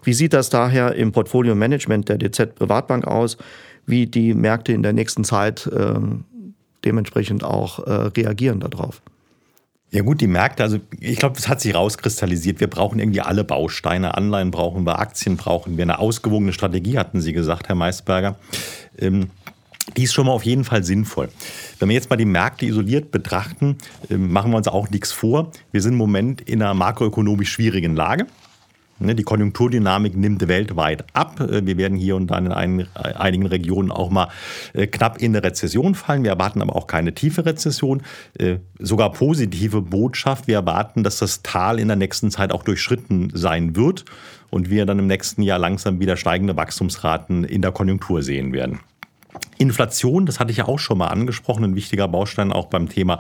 Wie 0.04 0.14
sieht 0.14 0.34
das 0.34 0.50
daher 0.50 0.96
im 0.96 1.12
Portfolio-Management 1.12 2.10
der 2.10 2.18
DZ 2.18 2.56
Privatbank 2.56 3.08
aus? 3.08 3.38
Wie 3.86 4.08
die 4.08 4.34
Märkte 4.34 4.72
in 4.72 4.84
der 4.84 4.94
nächsten 4.94 5.24
Zeit 5.24 5.70
ähm, 5.76 6.26
dementsprechend 6.86 7.44
auch 7.44 7.80
äh, 7.80 7.92
reagieren 7.92 8.60
darauf. 8.60 9.02
Ja 9.92 10.02
gut, 10.02 10.20
die 10.20 10.28
Märkte, 10.28 10.64
also 10.64 10.80
ich 11.00 11.18
glaube, 11.18 11.38
es 11.38 11.48
hat 11.48 11.62
sich 11.62 11.74
rauskristallisiert. 11.74 12.60
Wir 12.60 12.68
brauchen 12.68 13.00
irgendwie 13.00 13.22
alle 13.22 13.44
Bausteine. 13.44 14.16
Anleihen 14.16 14.52
brauchen 14.52 14.86
wir, 14.86 15.00
Aktien 15.00 15.38
brauchen 15.38 15.78
wir. 15.78 15.84
Eine 15.84 16.00
ausgewogene 16.00 16.52
Strategie 16.54 16.98
hatten 16.98 17.22
Sie 17.22 17.34
gesagt, 17.34 17.70
Herr 17.70 17.76
Meisberger. 17.76 18.36
Ähm, 19.00 19.30
die 19.96 20.04
ist 20.04 20.14
schon 20.14 20.26
mal 20.26 20.34
auf 20.34 20.44
jeden 20.44 20.64
Fall 20.64 20.84
sinnvoll. 20.84 21.30
Wenn 21.80 21.90
wir 21.90 21.94
jetzt 21.94 22.10
mal 22.10 22.18
die 22.18 22.26
Märkte 22.26 22.66
isoliert 22.66 23.12
betrachten, 23.12 23.78
ähm, 24.10 24.32
machen 24.32 24.52
wir 24.52 24.58
uns 24.58 24.68
auch 24.68 24.90
nichts 24.90 25.12
vor. 25.12 25.52
Wir 25.72 25.82
sind 25.82 25.94
im 25.94 26.00
Moment 26.00 26.42
in 26.42 26.62
einer 26.62 26.74
makroökonomisch 26.74 27.52
schwierigen 27.52 27.96
Lage. 27.96 28.26
Ne, 28.98 29.14
die 29.14 29.24
Konjunkturdynamik 29.24 30.16
nimmt 30.16 30.48
weltweit 30.48 31.04
ab. 31.14 31.42
Äh, 31.42 31.66
wir 31.66 31.78
werden 31.78 31.98
hier 31.98 32.16
und 32.16 32.28
da 32.28 32.38
in 32.38 32.52
einigen 32.52 33.46
Regionen 33.46 33.92
auch 33.92 34.10
mal 34.10 34.30
äh, 34.74 34.88
knapp 34.88 35.18
in 35.22 35.36
eine 35.36 35.44
Rezession 35.44 35.96
fallen. 35.96 36.24
Wir 36.24 36.32
erwarten 36.32 36.62
aber 36.62 36.78
auch 36.78 36.88
keine 36.88 37.14
tiefe 37.14 37.46
Rezession. 37.46 38.04
Äh, 38.40 38.58
sogar 38.80 39.12
positive 39.12 39.82
Botschaft. 39.82 40.48
Wir 40.48 40.56
erwarten, 40.56 41.04
dass 41.04 41.20
das 41.20 41.44
Tal 41.44 41.78
in 41.80 41.90
der 41.90 41.98
nächsten 41.98 42.32
Zeit 42.32 42.54
auch 42.54 42.64
durchschritten 42.64 43.32
sein 43.34 43.76
wird 43.76 44.06
und 44.50 44.70
wir 44.70 44.86
dann 44.86 45.00
im 45.00 45.08
nächsten 45.08 45.42
Jahr 45.42 45.60
langsam 45.60 46.00
wieder 46.00 46.16
steigende 46.16 46.56
Wachstumsraten 46.56 47.44
in 47.44 47.62
der 47.62 47.74
Konjunktur 47.74 48.24
sehen 48.24 48.54
werden. 48.54 48.80
Inflation, 49.58 50.26
das 50.26 50.40
hatte 50.40 50.52
ich 50.52 50.58
ja 50.58 50.68
auch 50.68 50.80
schon 50.80 50.98
mal 50.98 51.08
angesprochen, 51.08 51.64
ein 51.64 51.76
wichtiger 51.76 52.08
Baustein 52.08 52.52
auch 52.52 52.68
beim 52.68 52.90
Thema 52.90 53.20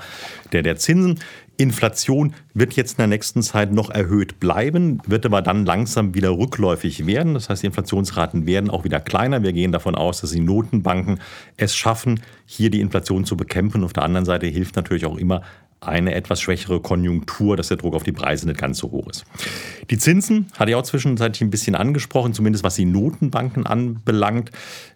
der, 0.52 0.64
der 0.64 0.76
Zinsen. 0.76 1.20
Inflation 1.58 2.34
wird 2.54 2.74
jetzt 2.74 2.94
in 2.94 2.98
der 2.98 3.08
nächsten 3.08 3.42
Zeit 3.42 3.72
noch 3.72 3.90
erhöht 3.90 4.40
bleiben, 4.40 5.02
wird 5.06 5.26
aber 5.26 5.42
dann 5.42 5.66
langsam 5.66 6.14
wieder 6.14 6.32
rückläufig 6.32 7.06
werden. 7.06 7.34
Das 7.34 7.50
heißt, 7.50 7.64
die 7.64 7.68
Inflationsraten 7.68 8.46
werden 8.46 8.70
auch 8.70 8.84
wieder 8.84 9.00
kleiner. 9.00 9.44
Wir 9.44 9.54
gehen 9.54 9.72
davon 9.72 9.96
aus, 9.96 10.22
dass 10.22 10.32
die 10.32 10.40
Notenbanken 10.40 11.20
es 11.58 11.76
schaffen, 11.76 12.22
hier 12.46 12.70
die 12.70 12.82
Inflation 12.82 13.26
zu 13.26 13.38
bekämpfen. 13.38 13.84
Auf 13.84 13.94
der 13.94 14.04
anderen 14.04 14.26
Seite 14.26 14.48
hilft 14.48 14.76
natürlich 14.76 15.06
auch 15.06 15.18
immer 15.18 15.42
eine 15.88 16.14
etwas 16.14 16.42
schwächere 16.42 16.80
Konjunktur, 16.80 17.58
dass 17.58 17.70
der 17.70 17.78
Druck 17.78 17.96
auf 17.96 18.04
die 18.04 18.12
Preise 18.12 18.48
nicht 18.48 18.60
ganz 18.60 18.80
so 18.80 18.92
hoch 18.92 19.08
ist. 19.08 19.26
Die 19.90 19.98
Zinsen 19.98 20.48
hatte 20.58 20.72
ich 20.72 20.76
auch 20.76 20.84
zwischenzeitlich 20.84 21.42
ein 21.42 21.50
bisschen 21.50 21.76
angesprochen, 21.76 22.34
zumindest 22.34 22.64
was 22.64 22.76
die 22.76 22.86
Notenbanken 22.86 23.66
anbelangt. 23.66 24.52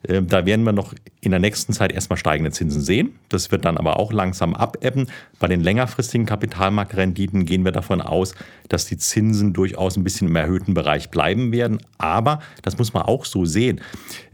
Ähm, 0.07 0.27
da 0.27 0.45
werden 0.45 0.63
wir 0.63 0.71
noch 0.71 0.93
in 1.21 1.31
der 1.31 1.39
nächsten 1.39 1.73
Zeit 1.73 1.91
erstmal 1.91 2.17
steigende 2.17 2.51
Zinsen 2.51 2.81
sehen. 2.81 3.13
Das 3.27 3.51
wird 3.51 3.65
dann 3.65 3.77
aber 3.77 3.99
auch 3.99 4.13
langsam 4.13 4.55
abebben. 4.55 5.07
Bei 5.39 5.47
den 5.47 5.61
längerfristigen 5.61 6.25
Kapitalmarktrenditen 6.25 7.45
gehen 7.45 7.65
wir 7.65 7.71
davon 7.71 8.01
aus, 8.01 8.35
dass 8.69 8.85
die 8.85 8.97
Zinsen 8.97 9.53
durchaus 9.53 9.97
ein 9.97 10.03
bisschen 10.03 10.27
im 10.27 10.35
erhöhten 10.35 10.73
Bereich 10.73 11.09
bleiben 11.09 11.51
werden. 11.51 11.79
Aber, 11.97 12.39
das 12.61 12.77
muss 12.77 12.93
man 12.93 13.03
auch 13.03 13.25
so 13.25 13.45
sehen, 13.45 13.81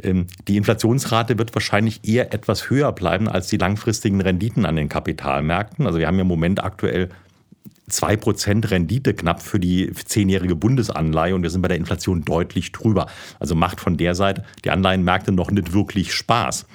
ähm, 0.03 0.27
die 0.47 0.57
Inflationsrate 0.57 1.37
wird 1.37 1.55
wahrscheinlich 1.55 2.07
eher 2.07 2.33
etwas 2.33 2.69
höher 2.69 2.91
bleiben 2.91 3.27
als 3.27 3.47
die 3.47 3.57
langfristigen 3.57 4.21
Renditen 4.21 4.65
an 4.65 4.75
den 4.75 4.89
Kapitalmärkten. 4.89 5.87
Also 5.87 5.97
wir 5.99 6.07
haben 6.07 6.15
ja 6.15 6.21
im 6.21 6.27
Moment 6.27 6.44
aktuell 6.57 7.09
2% 7.89 8.71
Rendite 8.71 9.13
knapp 9.13 9.41
für 9.41 9.59
die 9.59 9.91
zehnjährige 9.93 10.55
Bundesanleihe 10.55 11.35
und 11.35 11.43
wir 11.43 11.49
sind 11.49 11.61
bei 11.61 11.67
der 11.67 11.77
Inflation 11.77 12.25
deutlich 12.25 12.71
drüber. 12.71 13.07
Also 13.39 13.53
macht 13.53 13.79
von 13.79 13.97
der 13.97 14.15
Seite 14.15 14.43
die 14.63 14.71
Anleihenmärkte 14.71 15.31
noch 15.31 15.51
nicht 15.51 15.73
wirklich 15.73 16.13
Spaß. 16.13 16.65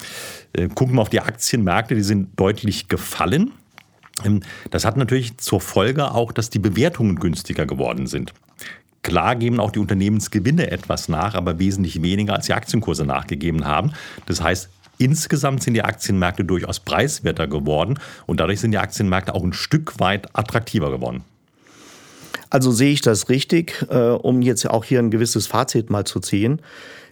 Äh, 0.53 0.69
gucken 0.69 0.95
wir 0.95 1.03
auf 1.03 1.09
die 1.09 1.21
Aktienmärkte, 1.21 1.95
die 1.95 2.03
sind 2.03 2.39
deutlich 2.39 2.89
gefallen. 2.89 3.53
Ähm, 4.25 4.43
das 4.71 4.85
hat 4.85 4.97
natürlich 4.97 5.37
zur 5.39 5.61
Folge 5.61 6.13
auch, 6.13 6.31
dass 6.31 6.49
die 6.49 6.61
Bewertungen 6.61 7.17
günstiger 7.17 7.67
geworden 7.67 8.07
sind. 8.07 8.33
Klar 9.03 9.35
geben 9.35 9.61
auch 9.61 9.71
die 9.71 9.79
Unternehmensgewinne 9.79 10.71
etwas 10.71 11.09
nach, 11.09 11.35
aber 11.35 11.59
wesentlich 11.59 12.03
weniger 12.03 12.35
als 12.35 12.47
die 12.47 12.53
Aktienkurse 12.53 13.05
nachgegeben 13.05 13.65
haben. 13.65 13.93
Das 14.27 14.43
heißt, 14.43 14.69
insgesamt 15.01 15.63
sind 15.63 15.75
die 15.75 15.83
Aktienmärkte 15.83 16.45
durchaus 16.45 16.81
preiswerter 16.81 17.47
geworden 17.47 17.99
und 18.27 18.39
dadurch 18.39 18.61
sind 18.61 18.73
die 18.73 18.79
Aktienmärkte 18.79 19.35
auch 19.35 19.43
ein 19.43 19.53
Stück 19.53 19.99
weit 19.99 20.29
attraktiver 20.37 20.91
geworden. 20.91 21.25
Also 22.51 22.73
sehe 22.73 22.93
ich 22.93 23.01
das 23.01 23.29
richtig, 23.29 23.87
äh, 23.89 23.97
um 23.97 24.43
jetzt 24.43 24.69
auch 24.69 24.85
hier 24.85 24.99
ein 24.99 25.11
gewisses 25.11 25.47
Fazit 25.47 25.89
mal 25.89 26.05
zu 26.05 26.21
ziehen. 26.21 26.61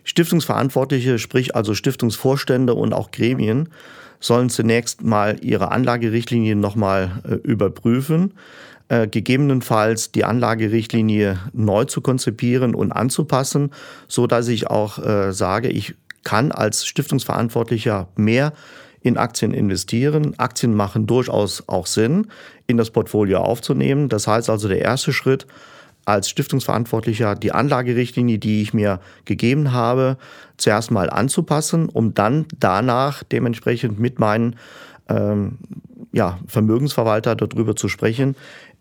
Stiftungsverantwortliche, 0.04 1.18
sprich 1.18 1.54
also 1.54 1.74
Stiftungsvorstände 1.74 2.74
und 2.74 2.92
auch 2.92 3.10
Gremien, 3.10 3.68
sollen 4.20 4.50
zunächst 4.50 5.04
mal 5.04 5.38
ihre 5.42 5.70
Anlagerichtlinien 5.70 6.58
nochmal 6.58 7.22
äh, 7.24 7.34
überprüfen, 7.34 8.34
äh, 8.88 9.06
gegebenenfalls 9.06 10.10
die 10.10 10.24
Anlagerichtlinie 10.24 11.38
neu 11.52 11.84
zu 11.84 12.00
konzipieren 12.00 12.74
und 12.74 12.90
anzupassen, 12.90 13.70
so 14.08 14.26
dass 14.26 14.48
ich 14.48 14.66
auch 14.66 14.98
sage, 15.30 15.68
ich 15.68 15.94
kann 16.24 16.52
als 16.52 16.86
Stiftungsverantwortlicher 16.86 18.08
mehr 18.16 18.52
in 19.00 19.16
Aktien 19.16 19.52
investieren. 19.52 20.38
Aktien 20.38 20.74
machen 20.74 21.06
durchaus 21.06 21.68
auch 21.68 21.86
Sinn, 21.86 22.26
in 22.66 22.76
das 22.76 22.90
Portfolio 22.90 23.38
aufzunehmen. 23.38 24.08
Das 24.08 24.26
heißt 24.26 24.50
also, 24.50 24.68
der 24.68 24.80
erste 24.80 25.12
Schritt 25.12 25.46
als 26.04 26.30
Stiftungsverantwortlicher 26.30 27.34
die 27.34 27.52
Anlagerichtlinie, 27.52 28.38
die 28.38 28.62
ich 28.62 28.72
mir 28.72 29.00
gegeben 29.26 29.72
habe, 29.72 30.16
zuerst 30.56 30.90
mal 30.90 31.10
anzupassen, 31.10 31.88
um 31.90 32.14
dann 32.14 32.46
danach 32.58 33.22
dementsprechend 33.22 33.98
mit 33.98 34.18
meinen 34.18 34.56
ähm, 35.08 35.58
ja, 36.12 36.38
Vermögensverwalter 36.46 37.36
darüber 37.36 37.76
zu 37.76 37.88
sprechen, 37.88 38.36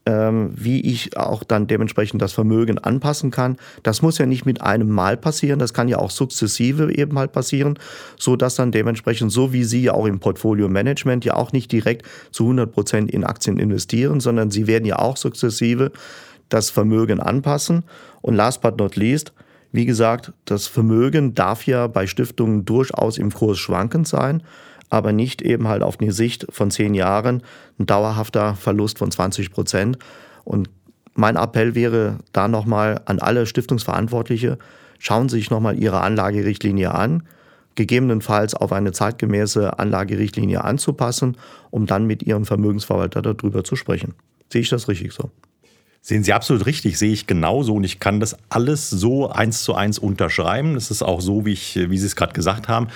ähm, 0.05 0.51
wie 0.55 0.79
ich 0.79 1.17
auch 1.17 1.43
dann 1.43 1.67
dementsprechend 1.67 2.21
das 2.21 2.31
Vermögen 2.31 2.77
anpassen 2.77 3.29
kann. 3.29 3.57
Das 3.83 4.01
muss 4.01 4.17
ja 4.17 4.25
nicht 4.25 4.45
mit 4.45 4.61
einem 4.61 4.89
Mal 4.89 5.17
passieren, 5.17 5.59
das 5.59 5.73
kann 5.73 5.89
ja 5.89 5.97
auch 5.97 6.11
sukzessive 6.11 6.93
eben 6.95 7.19
halt 7.19 7.33
passieren, 7.33 7.77
so 8.17 8.37
dass 8.37 8.55
dann 8.55 8.71
dementsprechend, 8.71 9.31
so 9.31 9.51
wie 9.51 9.65
Sie 9.65 9.83
ja 9.83 9.93
auch 9.93 10.05
im 10.05 10.19
Portfolio 10.19 10.69
Management 10.69 11.25
ja 11.25 11.35
auch 11.35 11.51
nicht 11.51 11.71
direkt 11.71 12.05
zu 12.31 12.43
100 12.43 12.71
Prozent 12.71 13.11
in 13.11 13.25
Aktien 13.25 13.59
investieren, 13.59 14.21
sondern 14.21 14.49
Sie 14.49 14.67
werden 14.67 14.85
ja 14.85 14.99
auch 14.99 15.17
sukzessive 15.17 15.91
das 16.47 16.69
Vermögen 16.69 17.19
anpassen. 17.19 17.83
Und 18.21 18.35
last 18.35 18.61
but 18.61 18.77
not 18.77 18.95
least, 18.95 19.33
Wie 19.71 19.85
gesagt, 19.85 20.31
das 20.45 20.67
Vermögen 20.67 21.35
darf 21.35 21.67
ja 21.67 21.87
bei 21.87 22.07
Stiftungen 22.07 22.65
durchaus 22.65 23.17
im 23.17 23.31
Kurs 23.31 23.59
schwankend 23.59 24.07
sein, 24.07 24.43
aber 24.89 25.11
nicht 25.11 25.41
eben 25.41 25.67
halt 25.67 25.83
auf 25.83 25.99
eine 25.99 26.11
Sicht 26.11 26.47
von 26.49 26.71
zehn 26.71 26.93
Jahren 26.93 27.43
ein 27.79 27.85
dauerhafter 27.85 28.55
Verlust 28.55 28.99
von 28.99 29.11
20 29.11 29.51
Prozent. 29.51 29.97
Und 30.43 30.69
mein 31.13 31.35
Appell 31.35 31.75
wäre 31.75 32.19
da 32.31 32.47
nochmal 32.47 33.01
an 33.05 33.19
alle 33.19 33.45
Stiftungsverantwortliche, 33.45 34.57
schauen 34.99 35.29
Sie 35.29 35.37
sich 35.37 35.49
nochmal 35.49 35.77
Ihre 35.77 36.01
Anlagerichtlinie 36.01 36.93
an, 36.93 37.23
gegebenenfalls 37.75 38.53
auf 38.55 38.71
eine 38.71 38.91
zeitgemäße 38.91 39.77
Anlagerichtlinie 39.77 40.63
anzupassen, 40.63 41.37
um 41.69 41.85
dann 41.85 42.05
mit 42.05 42.23
Ihrem 42.23 42.45
Vermögensverwalter 42.45 43.21
darüber 43.21 43.63
zu 43.63 43.75
sprechen. 43.75 44.13
Sehe 44.51 44.61
ich 44.61 44.69
das 44.69 44.87
richtig 44.87 45.13
so? 45.13 45.29
Sehen 46.01 46.23
Sie 46.23 46.31
absolut 46.31 46.65
richtig, 46.65 46.97
sehe 46.97 47.11
ich 47.11 47.27
genauso 47.27 47.73
und 47.73 47.83
ich 47.83 47.99
kann 47.99 48.19
das 48.19 48.37
alles 48.47 48.89
so 48.89 49.29
eins 49.29 49.63
zu 49.63 49.75
eins 49.75 49.99
unterschreiben. 49.99 50.75
Das 50.75 50.89
ist 50.89 51.03
auch 51.03 51.19
so, 51.19 51.45
wie, 51.45 51.51
ich, 51.51 51.75
wie 51.75 51.97
Sie 51.97 52.05
es 52.05 52.15
gerade 52.15 52.33
gesagt 52.33 52.69
haben. 52.69 52.87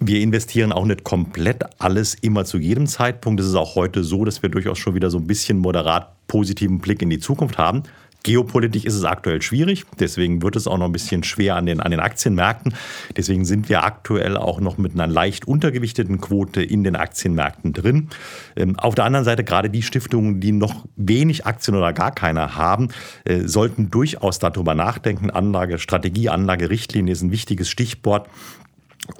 Wir 0.00 0.20
investieren 0.20 0.72
auch 0.72 0.84
nicht 0.84 1.02
komplett 1.02 1.64
alles 1.78 2.14
immer 2.14 2.44
zu 2.44 2.58
jedem 2.58 2.86
Zeitpunkt. 2.86 3.40
Es 3.40 3.46
ist 3.46 3.56
auch 3.56 3.74
heute 3.74 4.04
so, 4.04 4.24
dass 4.24 4.42
wir 4.42 4.48
durchaus 4.48 4.78
schon 4.78 4.94
wieder 4.94 5.10
so 5.10 5.18
ein 5.18 5.26
bisschen 5.26 5.58
moderat 5.58 6.12
positiven 6.28 6.78
Blick 6.78 7.02
in 7.02 7.10
die 7.10 7.18
Zukunft 7.18 7.58
haben. 7.58 7.82
Geopolitisch 8.24 8.84
ist 8.84 8.94
es 8.94 9.04
aktuell 9.04 9.40
schwierig, 9.42 9.84
deswegen 10.00 10.42
wird 10.42 10.56
es 10.56 10.66
auch 10.66 10.76
noch 10.76 10.86
ein 10.86 10.92
bisschen 10.92 11.22
schwer 11.22 11.54
an 11.54 11.66
den, 11.66 11.80
an 11.80 11.92
den 11.92 12.00
Aktienmärkten. 12.00 12.74
Deswegen 13.16 13.44
sind 13.44 13.68
wir 13.68 13.84
aktuell 13.84 14.36
auch 14.36 14.60
noch 14.60 14.76
mit 14.76 14.92
einer 14.92 15.06
leicht 15.06 15.46
untergewichteten 15.46 16.20
Quote 16.20 16.60
in 16.60 16.82
den 16.82 16.96
Aktienmärkten 16.96 17.72
drin. 17.72 18.08
Ähm, 18.56 18.76
auf 18.76 18.96
der 18.96 19.04
anderen 19.04 19.24
Seite, 19.24 19.44
gerade 19.44 19.70
die 19.70 19.82
Stiftungen, 19.82 20.40
die 20.40 20.50
noch 20.50 20.84
wenig 20.96 21.46
Aktien 21.46 21.76
oder 21.76 21.92
gar 21.92 22.10
keine 22.10 22.56
haben, 22.56 22.88
äh, 23.24 23.46
sollten 23.46 23.88
durchaus 23.88 24.40
darüber 24.40 24.74
nachdenken. 24.74 25.30
Anlagestrategie, 25.30 26.28
Anlagerichtlinie 26.28 27.12
ist 27.12 27.22
ein 27.22 27.30
wichtiges 27.30 27.68
Stichwort. 27.70 28.28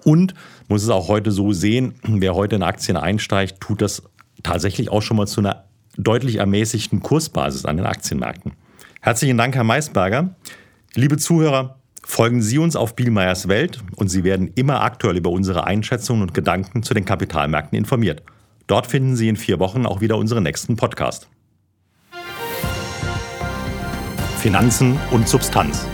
Und 0.05 0.35
muss 0.69 0.83
es 0.83 0.91
auch 0.91 1.09
heute 1.09 1.31
so 1.31 1.53
sehen, 1.53 1.95
wer 2.03 2.35
heute 2.35 2.57
in 2.57 2.63
Aktien 2.63 2.97
einsteigt, 2.97 3.61
tut 3.61 3.83
das 3.83 4.03
tatsächlich 4.43 4.91
auch 4.91 5.03
schon 5.03 5.17
mal 5.17 5.27
zu 5.27 5.41
einer 5.41 5.65
deutlich 5.97 6.37
ermäßigten 6.37 7.01
Kursbasis 7.01 7.65
an 7.65 7.77
den 7.77 7.87
Aktienmärkten. 7.87 8.53
Herzlichen 9.01 9.39
Dank, 9.39 9.55
Herr 9.55 9.65
Maisberger. 9.65 10.35
Liebe 10.95 11.17
Zuhörer, 11.17 11.79
folgen 12.05 12.43
Sie 12.43 12.59
uns 12.59 12.77
auf 12.77 12.97
Bielmeyers 12.97 13.49
Welt 13.49 13.83
und 13.97 14.09
Sie 14.09 14.25
werden 14.25 14.53
immer 14.55 14.83
aktuell 14.83 15.17
über 15.17 15.31
unsere 15.31 15.67
Einschätzungen 15.67 16.23
und 16.23 16.35
Gedanken 16.35 16.83
zu 16.83 16.95
den 16.95 17.05
Kapitalmärkten 17.05 17.77
informiert. 17.77 18.23
Dort 18.67 18.87
finden 18.87 19.17
Sie 19.17 19.29
in 19.29 19.37
vier 19.37 19.59
Wochen 19.59 19.87
auch 19.87 20.01
wieder 20.01 20.17
unseren 20.17 20.43
nächsten 20.43 20.77
Podcast. 20.77 21.29
Finanzen 24.39 24.99
und 25.11 25.29
Substanz. 25.29 25.87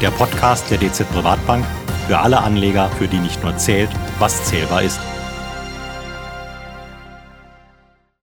Der 0.00 0.10
Podcast 0.10 0.68
der 0.70 0.78
DZ 0.78 1.08
Privatbank 1.12 1.64
für 2.06 2.18
alle 2.18 2.38
Anleger, 2.38 2.90
für 2.98 3.08
die 3.08 3.18
nicht 3.18 3.42
nur 3.42 3.56
zählt, 3.56 3.90
was 4.18 4.44
zählbar 4.44 4.82
ist. 4.82 5.00